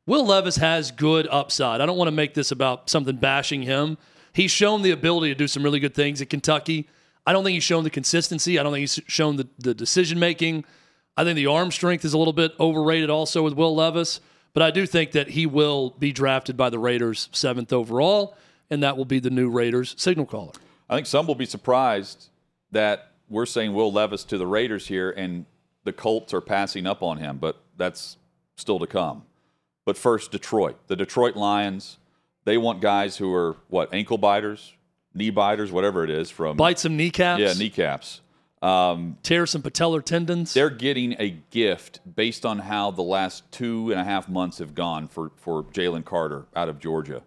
[0.06, 1.80] Will Levis has good upside.
[1.80, 3.96] I don't want to make this about something bashing him.
[4.32, 6.88] He's shown the ability to do some really good things at Kentucky.
[7.26, 8.58] I don't think he's shown the consistency.
[8.58, 10.64] I don't think he's shown the, the decision making.
[11.16, 14.20] I think the arm strength is a little bit overrated also with Will Levis,
[14.52, 18.36] but I do think that he will be drafted by the Raiders seventh overall,
[18.70, 20.52] and that will be the new Raiders signal caller.
[20.88, 22.28] I think some will be surprised
[22.72, 25.46] that we're saying Will Levis to the Raiders here and
[25.84, 28.16] the Colts are passing up on him, but that's
[28.56, 29.24] still to come.
[29.84, 30.76] But first, Detroit.
[30.88, 31.98] The Detroit Lions,
[32.44, 34.72] they want guys who are, what, ankle biters,
[35.14, 36.56] knee biters, whatever it is from.
[36.56, 38.20] Bite some kneecaps, Yeah, kneecaps.
[38.64, 40.54] Um, tear some patellar tendons.
[40.54, 44.74] they're getting a gift based on how the last two and a half months have
[44.74, 47.22] gone for, for Jalen Carter out of Georgia.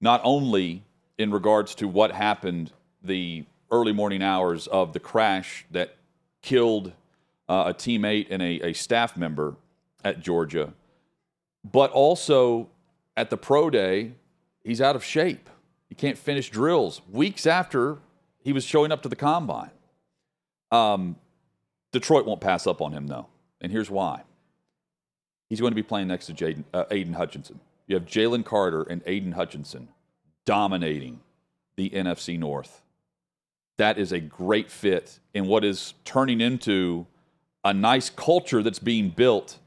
[0.00, 0.82] Not only
[1.18, 5.94] in regards to what happened the early morning hours of the crash that
[6.42, 6.90] killed
[7.48, 9.54] uh, a teammate and a, a staff member
[10.02, 10.72] at Georgia,
[11.64, 12.68] but also
[13.16, 14.14] at the pro day,
[14.64, 15.48] he's out of shape.
[15.88, 17.98] He can't finish drills weeks after
[18.42, 19.70] he was showing up to the combine.
[20.72, 21.16] Um,
[21.92, 23.28] Detroit won't pass up on him, though.
[23.60, 24.22] And here's why.
[25.48, 27.60] He's going to be playing next to uh, Aidan Hutchinson.
[27.86, 29.88] You have Jalen Carter and Aidan Hutchinson
[30.46, 31.20] dominating
[31.76, 32.82] the NFC North.
[33.76, 37.06] That is a great fit in what is turning into
[37.64, 39.58] a nice culture that's being built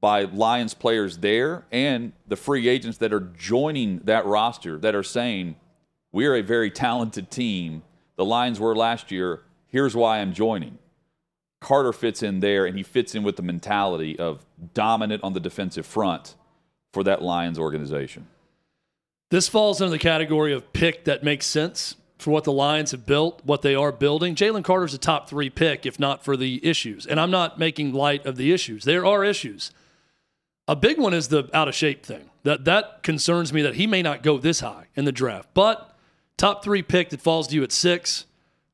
[0.00, 5.02] by Lions players there and the free agents that are joining that roster that are
[5.02, 5.56] saying,
[6.12, 7.82] We're a very talented team.
[8.16, 9.42] The Lions were last year.
[9.72, 10.78] Here's why I'm joining.
[11.60, 15.40] Carter fits in there, and he fits in with the mentality of dominant on the
[15.40, 16.34] defensive front
[16.92, 18.26] for that Lions organization.
[19.30, 23.06] This falls under the category of pick that makes sense for what the Lions have
[23.06, 24.34] built, what they are building.
[24.34, 27.06] Jalen Carter's a top three pick, if not for the issues.
[27.06, 28.84] And I'm not making light of the issues.
[28.84, 29.70] There are issues.
[30.68, 32.30] A big one is the out of shape thing.
[32.44, 35.48] That that concerns me that he may not go this high in the draft.
[35.54, 35.96] But
[36.36, 38.26] top three pick that falls to you at six,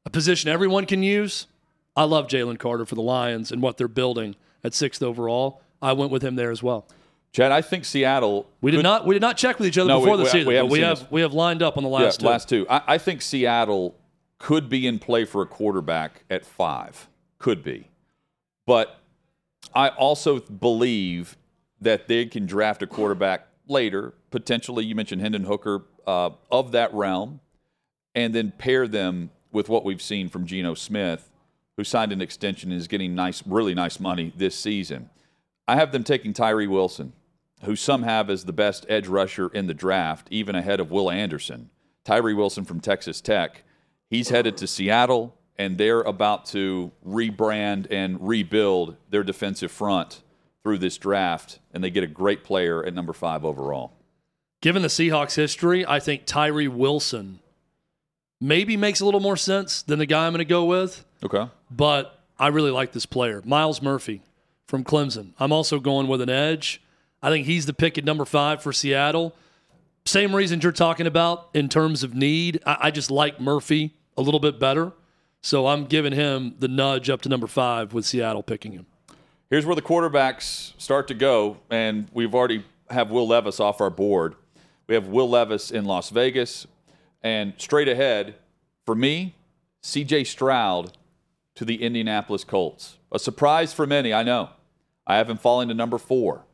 [0.09, 1.47] a position everyone can use.
[1.95, 5.61] I love Jalen Carter for the Lions and what they're building at sixth overall.
[5.83, 6.87] I went with him there as well.
[7.33, 8.49] Chad, I think Seattle.
[8.63, 10.31] We did could- not we did not check with each other No, before we- the
[10.31, 10.49] season.
[10.49, 11.11] we we have this.
[11.11, 12.27] we have lined up on the Yeah, last two.
[12.27, 12.67] last two.
[12.71, 13.95] I, I think Seattle
[14.39, 17.09] could be in play for a quarterback at five.
[17.39, 17.89] Could be.
[18.67, 18.99] But
[19.75, 21.37] I also believe
[21.83, 26.93] that they can draft a quarterback later, potentially, you mentioned Hendon Hooker uh, of that
[26.95, 27.41] realm,
[28.15, 31.31] and then pair them with what we've seen from Geno Smith,
[31.77, 35.11] who signed an extension and is getting nice, really nice money this season.
[35.67, 37.13] I have them taking Tyree Wilson,
[37.65, 41.11] who some have as the best edge rusher in the draft, even ahead of Will
[41.11, 41.71] Anderson.
[42.05, 43.65] Tyree Wilson from Texas Tech.
[44.09, 50.23] He's headed to Seattle, and they're about to rebrand and rebuild their defensive front
[50.63, 53.93] through this draft, and they get a great player at number five overall.
[54.61, 57.41] Given the Seahawks history, I think Tyree Wilson
[58.41, 61.05] maybe makes a little more sense than the guy I'm going to go with.
[61.25, 61.49] Okay.
[61.71, 64.23] But I really like this player, Myles Murphy
[64.67, 65.33] from Clemson.
[65.39, 66.83] I'm also going with an edge.
[67.23, 69.35] I think he's the pick at number five for Seattle.
[70.05, 72.61] Same reasons you're talking about in terms of need.
[72.65, 74.93] I, I just like Murphy a little bit better.
[75.41, 78.87] So I'm giving him the nudge up to number five with Seattle picking him.
[79.51, 83.91] Here's where the quarterbacks start to go, and we've already have Will Levis off our
[83.91, 84.35] board.
[84.87, 86.67] We have Will Levis in Las Vegas,
[87.23, 88.37] and straight ahead
[88.85, 89.35] for me,
[89.83, 90.25] C.J.
[90.25, 90.97] Stroud
[91.55, 92.99] to the Indianapolis Colts.
[93.11, 94.51] A surprise for many, I know.
[95.07, 96.45] I have him falling to number four.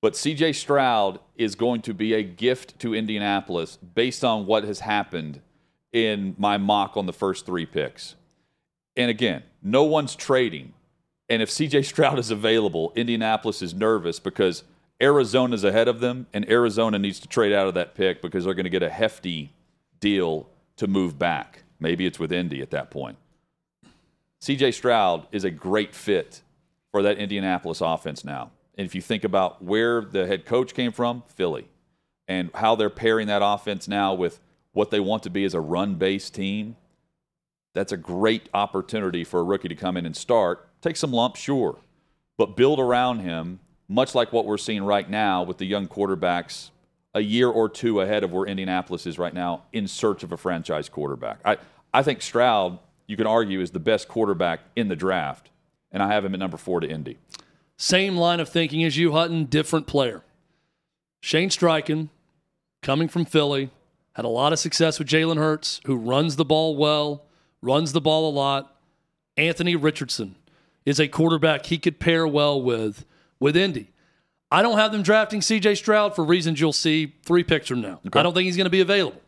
[0.00, 4.80] But CJ Stroud is going to be a gift to Indianapolis based on what has
[4.80, 5.40] happened
[5.92, 8.16] in my mock on the first three picks.
[8.96, 10.74] And again, no one's trading.
[11.28, 14.64] And if CJ Stroud is available, Indianapolis is nervous because
[15.00, 18.54] Arizona's ahead of them, and Arizona needs to trade out of that pick because they're
[18.54, 19.52] going to get a hefty
[20.02, 21.62] deal to move back.
[21.80, 23.16] Maybe it's with Indy at that point.
[24.42, 26.42] CJ Stroud is a great fit
[26.90, 28.50] for that Indianapolis offense now.
[28.76, 31.68] And if you think about where the head coach came from, Philly,
[32.26, 34.40] and how they're pairing that offense now with
[34.72, 36.76] what they want to be as a run based team,
[37.72, 40.68] that's a great opportunity for a rookie to come in and start.
[40.80, 41.78] Take some lumps, sure,
[42.36, 46.70] but build around him, much like what we're seeing right now with the young quarterbacks
[47.14, 50.36] a year or two ahead of where Indianapolis is right now in search of a
[50.36, 51.40] franchise quarterback.
[51.44, 51.58] I,
[51.92, 55.50] I think Stroud, you can argue, is the best quarterback in the draft,
[55.90, 57.18] and I have him at number four to Indy.
[57.76, 60.22] Same line of thinking as you, Hutton, different player.
[61.20, 62.08] Shane Steichen,
[62.82, 63.70] coming from Philly,
[64.14, 67.24] had a lot of success with Jalen Hurts, who runs the ball well,
[67.60, 68.76] runs the ball a lot.
[69.36, 70.34] Anthony Richardson
[70.84, 73.04] is a quarterback he could pair well with
[73.38, 73.91] with Indy.
[74.52, 78.00] I don't have them drafting CJ Stroud for reasons you'll see three picks from now.
[78.06, 78.20] Okay.
[78.20, 79.20] I don't think he's going to be available.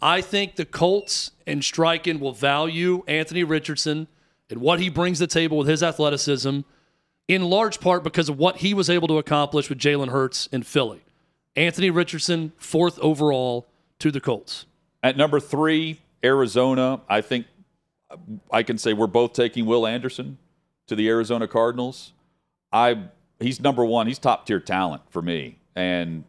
[0.00, 4.08] I think the Colts and Steichen will value Anthony Richardson
[4.48, 6.60] and what he brings to the table with his athleticism,
[7.28, 10.62] in large part because of what he was able to accomplish with Jalen Hurts in
[10.62, 11.02] Philly.
[11.54, 13.68] Anthony Richardson, fourth overall
[13.98, 14.64] to the Colts.
[15.02, 17.46] At number three, Arizona, I think
[18.50, 20.38] I can say we're both taking Will Anderson
[20.86, 22.14] to the Arizona Cardinals.
[22.72, 23.04] I
[23.42, 24.06] he's number one.
[24.06, 26.24] He's top tier talent for me, and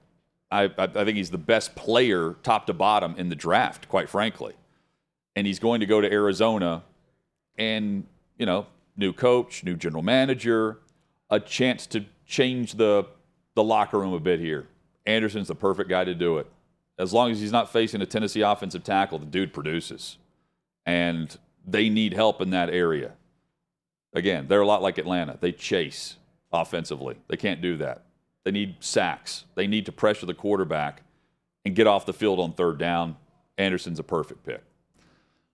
[0.51, 3.87] I, I think he's the best player, top to bottom, in the draft.
[3.89, 4.53] Quite frankly,
[5.35, 6.83] and he's going to go to Arizona,
[7.57, 8.05] and
[8.37, 10.79] you know, new coach, new general manager,
[11.29, 13.05] a chance to change the
[13.55, 14.67] the locker room a bit here.
[15.05, 16.47] Anderson's the perfect guy to do it.
[16.97, 20.17] As long as he's not facing a Tennessee offensive tackle, the dude produces.
[20.85, 21.35] And
[21.65, 23.13] they need help in that area.
[24.13, 25.37] Again, they're a lot like Atlanta.
[25.39, 26.17] They chase
[26.53, 27.17] offensively.
[27.27, 28.03] They can't do that.
[28.43, 29.45] They need sacks.
[29.55, 31.01] They need to pressure the quarterback
[31.65, 33.17] and get off the field on third down.
[33.57, 34.61] Anderson's a perfect pick.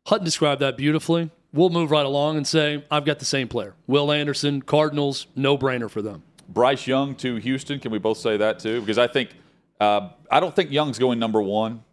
[0.07, 1.29] Hutton described that beautifully.
[1.53, 3.75] We'll move right along and say, I've got the same player.
[3.87, 6.23] Will Anderson, Cardinals, no brainer for them.
[6.47, 7.79] Bryce Young to Houston.
[7.79, 8.81] Can we both say that too?
[8.81, 9.31] Because I think,
[9.79, 11.83] uh, I don't think Young's going number one,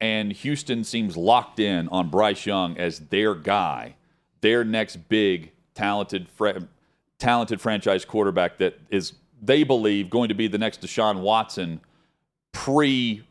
[0.00, 3.96] and Houston seems locked in on Bryce Young as their guy,
[4.40, 6.28] their next big, talented,
[7.20, 11.80] talented franchise quarterback that is, they believe, going to be the next Deshaun Watson
[12.52, 13.22] pre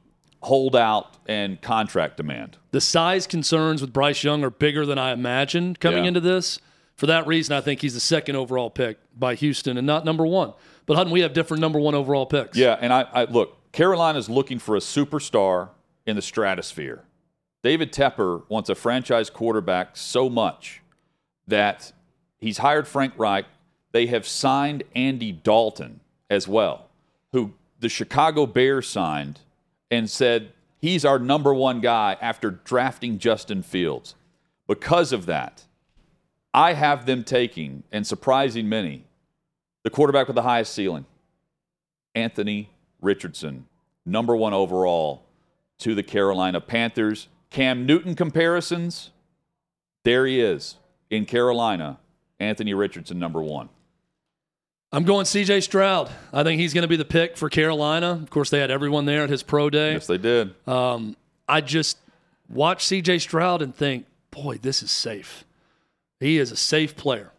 [0.41, 2.57] holdout and contract demand.
[2.71, 6.09] The size concerns with Bryce Young are bigger than I imagined coming yeah.
[6.09, 6.59] into this.
[6.95, 10.25] For that reason, I think he's the second overall pick by Houston and not number
[10.25, 10.53] one.
[10.85, 12.57] But Hutton, we have different number one overall picks.
[12.57, 15.69] Yeah, and I, I look, Carolina's looking for a superstar
[16.05, 17.03] in the stratosphere.
[17.63, 20.81] David Tepper wants a franchise quarterback so much
[21.47, 21.91] that
[22.37, 23.45] he's hired Frank Reich
[23.91, 26.87] they have signed Andy Dalton as well,
[27.31, 29.39] who the Chicago Bears signed
[29.89, 34.15] and said he's our number one guy after drafting Justin Fields.
[34.67, 35.65] Because of that,
[36.53, 39.05] I have them taking and surprising many
[39.83, 41.05] the quarterback with the highest ceiling,
[42.13, 42.69] Anthony
[43.01, 43.65] Richardson,
[44.05, 45.23] number one overall
[45.79, 47.27] to the Carolina Panthers.
[47.49, 49.11] Cam Newton comparisons,
[50.03, 50.75] there he is
[51.09, 51.97] in Carolina.
[52.39, 53.69] Anthony Richardson, number one.
[54.91, 56.11] I'm going CJ Stroud.
[56.33, 58.19] I think he's going to be the pick for Carolina.
[58.23, 59.93] Of course, they had everyone there at his pro day.
[59.93, 60.55] Yes, they did.
[60.67, 61.15] Um,
[61.47, 61.97] I just
[62.49, 65.43] watch CJ Stroud and think, boy, this is safe.
[66.19, 67.31] He is a safe player.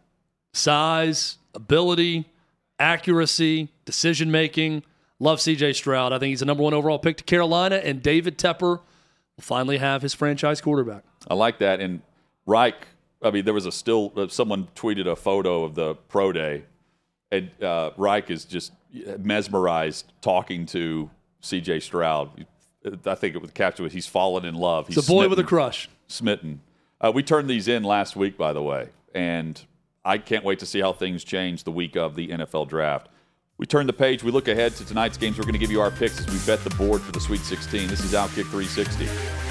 [0.53, 2.25] Size, ability,
[2.79, 4.83] accuracy, decision making.
[5.19, 6.13] Love CJ Stroud.
[6.13, 9.77] I think he's the number one overall pick to Carolina, and David Tepper will finally
[9.77, 11.03] have his franchise quarterback.
[11.27, 11.79] I like that.
[11.81, 12.01] And
[12.45, 12.87] Reich,
[13.21, 16.63] I mean, there was a still, uh, someone tweeted a photo of the pro day,
[17.31, 18.73] and uh, Reich is just
[19.19, 21.09] mesmerized talking to
[21.41, 22.45] CJ Stroud.
[23.05, 24.87] I think it was captured he's fallen in love.
[24.87, 25.89] He's It's a boy with a crush.
[26.07, 26.61] smitten.
[26.99, 29.59] Uh, we turned these in last week, by the way, and
[30.03, 33.07] I can't wait to see how things change the week of the NFL draft.
[33.57, 34.23] We turn the page.
[34.23, 35.37] We look ahead to tonight's games.
[35.37, 37.41] We're going to give you our picks as we bet the board for the Sweet
[37.41, 37.87] 16.
[37.87, 39.50] This is Outkick 360.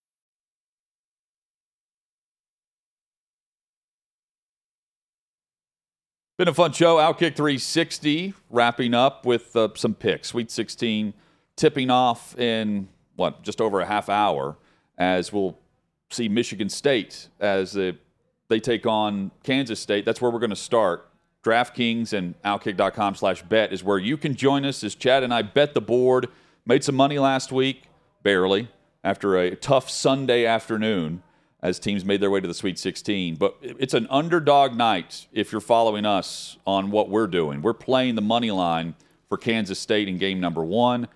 [6.41, 6.97] Been a fun show.
[6.97, 10.29] Outkick 360 wrapping up with uh, some picks.
[10.29, 11.13] Sweet 16
[11.55, 14.57] tipping off in what just over a half hour
[14.97, 15.55] as we'll
[16.09, 17.95] see Michigan State as they,
[18.47, 20.03] they take on Kansas State.
[20.03, 21.07] That's where we're going to start.
[21.43, 25.43] DraftKings and Outkick.com slash bet is where you can join us as Chad and I
[25.43, 26.27] bet the board.
[26.65, 27.83] Made some money last week,
[28.23, 28.67] barely,
[29.03, 31.21] after a tough Sunday afternoon
[31.63, 33.35] as teams made their way to the Sweet 16.
[33.35, 37.61] But it's an underdog night if you're following us on what we're doing.
[37.61, 38.95] We're playing the money line
[39.29, 41.07] for Kansas State in game number one.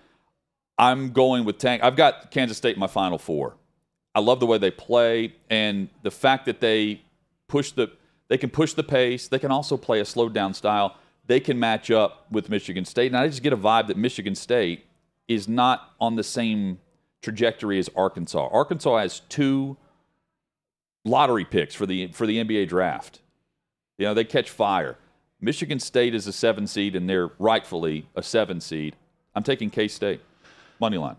[0.78, 1.82] I'm going with Tank.
[1.82, 3.56] I've got Kansas State in my final four.
[4.14, 7.02] I love the way they play and the fact that they
[7.48, 7.90] push the
[8.28, 9.28] they can push the pace.
[9.28, 10.96] They can also play a slowed down style.
[11.26, 13.08] They can match up with Michigan State.
[13.08, 14.86] And I just get a vibe that Michigan State
[15.28, 16.78] is not on the same
[17.22, 18.48] trajectory as Arkansas.
[18.50, 19.76] Arkansas has two
[21.06, 23.20] lottery picks for the for the NBA draft.
[23.98, 24.96] You know, they catch fire.
[25.40, 28.96] Michigan State is a seven seed, and they're rightfully a seven seed.
[29.34, 30.20] I'm taking K State
[30.80, 31.16] money line.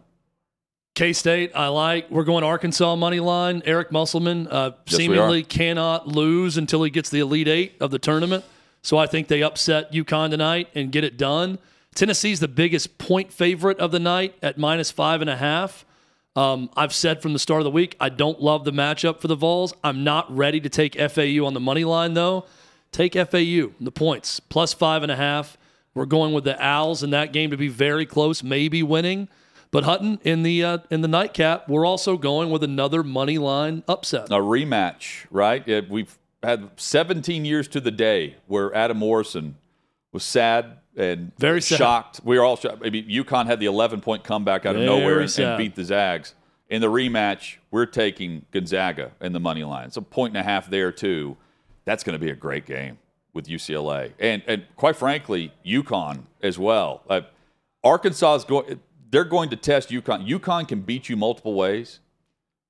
[0.95, 2.09] K State, I like.
[2.09, 3.61] We're going Arkansas money line.
[3.65, 7.99] Eric Musselman uh, Yes, seemingly cannot lose until he gets the Elite Eight of the
[7.99, 8.43] tournament.
[8.81, 11.59] So I think they upset UConn tonight and get it done.
[11.93, 15.85] Tennessee's the biggest point favorite of the night at minus five and a half.
[16.37, 19.27] Um, I've said from the start of the week, I don't love the matchup for
[19.27, 19.73] the Vols.
[19.83, 22.45] I'm not ready to take FAU on the money line, though.
[22.91, 25.57] Take FAU, the points, plus five and a half.
[25.95, 29.29] We're going with the Owls in that game to be very close, maybe winning.
[29.71, 33.83] But Hutton in the uh, in the nightcap, we're also going with another money line
[33.87, 34.27] upset.
[34.27, 35.89] A rematch, right?
[35.89, 39.57] We've had 17 years to the day where Adam Morrison
[40.13, 41.77] was sad and Very sad.
[41.77, 42.21] shocked.
[42.23, 42.81] We were all shocked.
[42.83, 45.75] I mean, UConn had the 11 point comeback out of Very nowhere and, and beat
[45.75, 46.33] the Zags.
[46.69, 49.87] In the rematch, we're taking Gonzaga in the money line.
[49.87, 51.37] It's a point and a half there too.
[51.85, 52.97] That's going to be a great game
[53.33, 57.03] with UCLA and and quite frankly, UConn as well.
[57.09, 57.21] Uh,
[57.83, 58.81] Arkansas is going.
[59.09, 60.27] They're going to test UConn.
[60.27, 62.01] UConn can beat you multiple ways,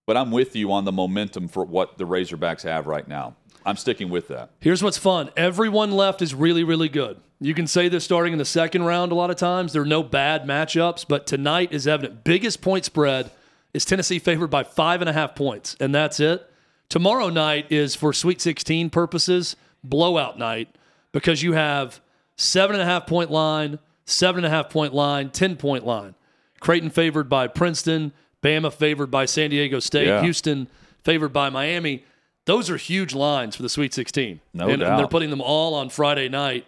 [0.08, 3.36] but I'm with you on the momentum for what the Razorbacks have right now.
[3.66, 4.50] I'm sticking with that.
[4.62, 5.30] Here's what's fun.
[5.36, 7.20] Everyone left is really, really good.
[7.40, 9.74] You can say this starting in the second round a lot of times.
[9.74, 12.24] There are no bad matchups, but tonight is evident.
[12.24, 13.30] Biggest point spread
[13.74, 16.50] is Tennessee favored by five and a half points, and that's it.
[16.88, 20.74] Tomorrow night is for Sweet 16 purposes, blowout night,
[21.12, 22.00] because you have
[22.38, 26.16] seven and a half point line, seven and a half point line, 10 point line.
[26.62, 30.22] Creighton favored by Princeton, Bama favored by San Diego State, Yeah.
[30.22, 30.68] Houston
[31.04, 32.04] favored by Miami.
[32.46, 34.40] Those are huge lines for the Sweet 16.
[34.54, 36.66] No and, and they're putting them all on Friday night.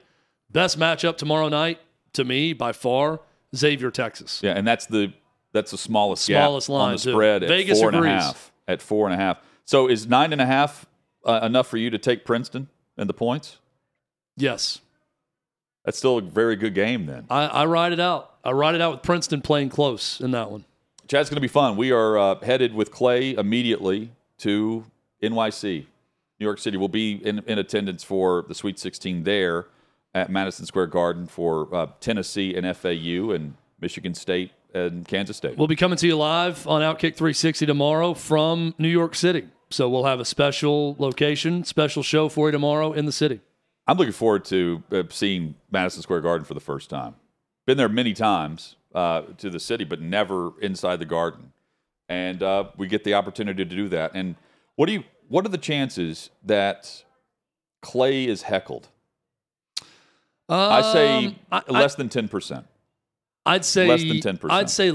[0.51, 1.79] Best matchup tomorrow night,
[2.13, 3.21] to me, by far,
[3.55, 4.41] Xavier, Texas.
[4.43, 5.13] Yeah, and that's the
[5.53, 7.11] that's the smallest, Smallest gap on line, the too.
[7.11, 8.51] spread at Vegas four and a half.
[8.67, 9.37] At four and a half.
[9.65, 10.85] So is nine and a half
[11.25, 12.67] uh, enough for you to take Princeton
[12.97, 13.57] and the points?
[14.35, 14.79] Yes.
[15.85, 17.25] That's still a very good game then.
[17.29, 18.33] I, I ride it out.
[18.43, 20.65] I ride it out with Princeton playing close in that one.
[21.09, 21.75] Chad's going to be fun.
[21.75, 24.85] We are uh, headed with Clay immediately to
[25.23, 25.87] NYC,
[26.39, 26.77] New York City.
[26.77, 29.65] We'll be in, in attendance for the Sweet 16 there
[30.13, 35.57] at Madison Square Garden for uh, Tennessee and FAU and Michigan State and Kansas State.
[35.57, 39.47] We'll be coming to you live on Outkick 360 tomorrow from New York City.
[39.71, 43.41] So we'll have a special location, special show for you tomorrow in the city.
[43.87, 47.15] I'm looking forward to uh, seeing Madison Square Garden for the first time.
[47.65, 51.51] Been there many times uh, to the city, but never inside the Garden,
[52.07, 54.11] and uh, we get the opportunity to do that.
[54.15, 54.35] And
[54.75, 55.03] what do you?
[55.27, 57.03] What are the chances that
[57.81, 58.87] Clay is heckled?
[60.47, 62.65] I say Um, I- I- less than ten percent.
[63.45, 64.51] I'd say Less than 10%.
[64.51, 64.91] I'd say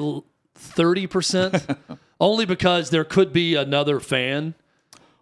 [0.54, 1.64] thirty percent,
[2.20, 4.54] only because there could be another fan.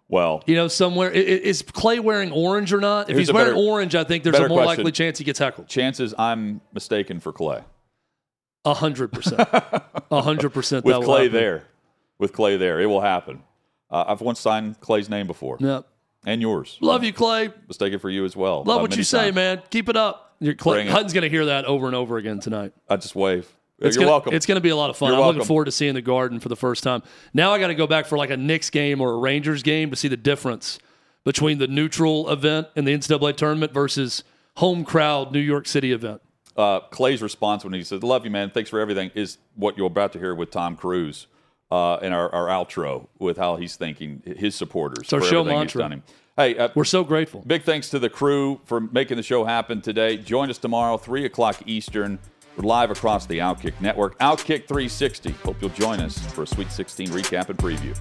[0.09, 3.09] Well, You know, somewhere I- i- is Clay wearing orange or not?
[3.09, 4.83] If he's wearing better- orange, I think there's a more question.
[4.83, 5.67] likely chance he gets heckled.
[5.67, 7.61] chances I'm mistaken for Clay
[8.65, 9.91] A hundred percent, a
[10.21, 10.85] hundred percent.
[10.85, 11.65] with Clay there.
[12.17, 13.43] With Clay there, it will happen.
[13.91, 15.81] Uh, I've once signed Clay's name before, Yeah,
[16.25, 16.77] and yours.
[16.81, 17.49] love you, Clay.
[17.67, 18.63] Mistaken for you as well.
[18.63, 19.35] Love uh, what you say, times.
[19.35, 19.61] man.
[19.69, 20.35] Keep it up.
[20.39, 20.87] Your Clay.
[20.87, 22.73] Hutton's going to hear that over and over again tonight.
[22.89, 23.47] I just wave.
[23.79, 24.33] It's You're gonna, welcome.
[24.33, 25.07] It's going to be a lot of fun.
[25.09, 25.37] You're I'm welcome.
[25.39, 27.03] looking forward to seeing the Garden for the first time.
[27.33, 29.89] Now I got to go back for like a Knicks game or a Rangers game
[29.89, 30.79] to see the difference
[31.25, 34.23] between the neutral event in the NCAA tournament versus
[34.57, 36.21] home crowd New York City event.
[36.57, 38.49] Uh, Clay's response when he said, "Love you, man.
[38.49, 41.27] Thanks for everything," is what you're about to hear with Tom Cruise
[41.71, 45.59] uh, in our, our outro with how he's thanking his supporters our for show everything
[45.59, 45.81] mantra.
[45.81, 45.91] he's done.
[45.93, 46.03] Him.
[46.35, 47.43] Hey, uh, We're so grateful.
[47.45, 50.17] big thanks to the crew for making the show happen today.
[50.17, 52.17] Join us tomorrow, three o'clock Eastern.
[52.57, 54.17] We're live across the Outkick network.
[54.19, 55.31] Outkick 360.
[55.43, 57.97] Hope you'll join us for a Sweet 16 recap and preview.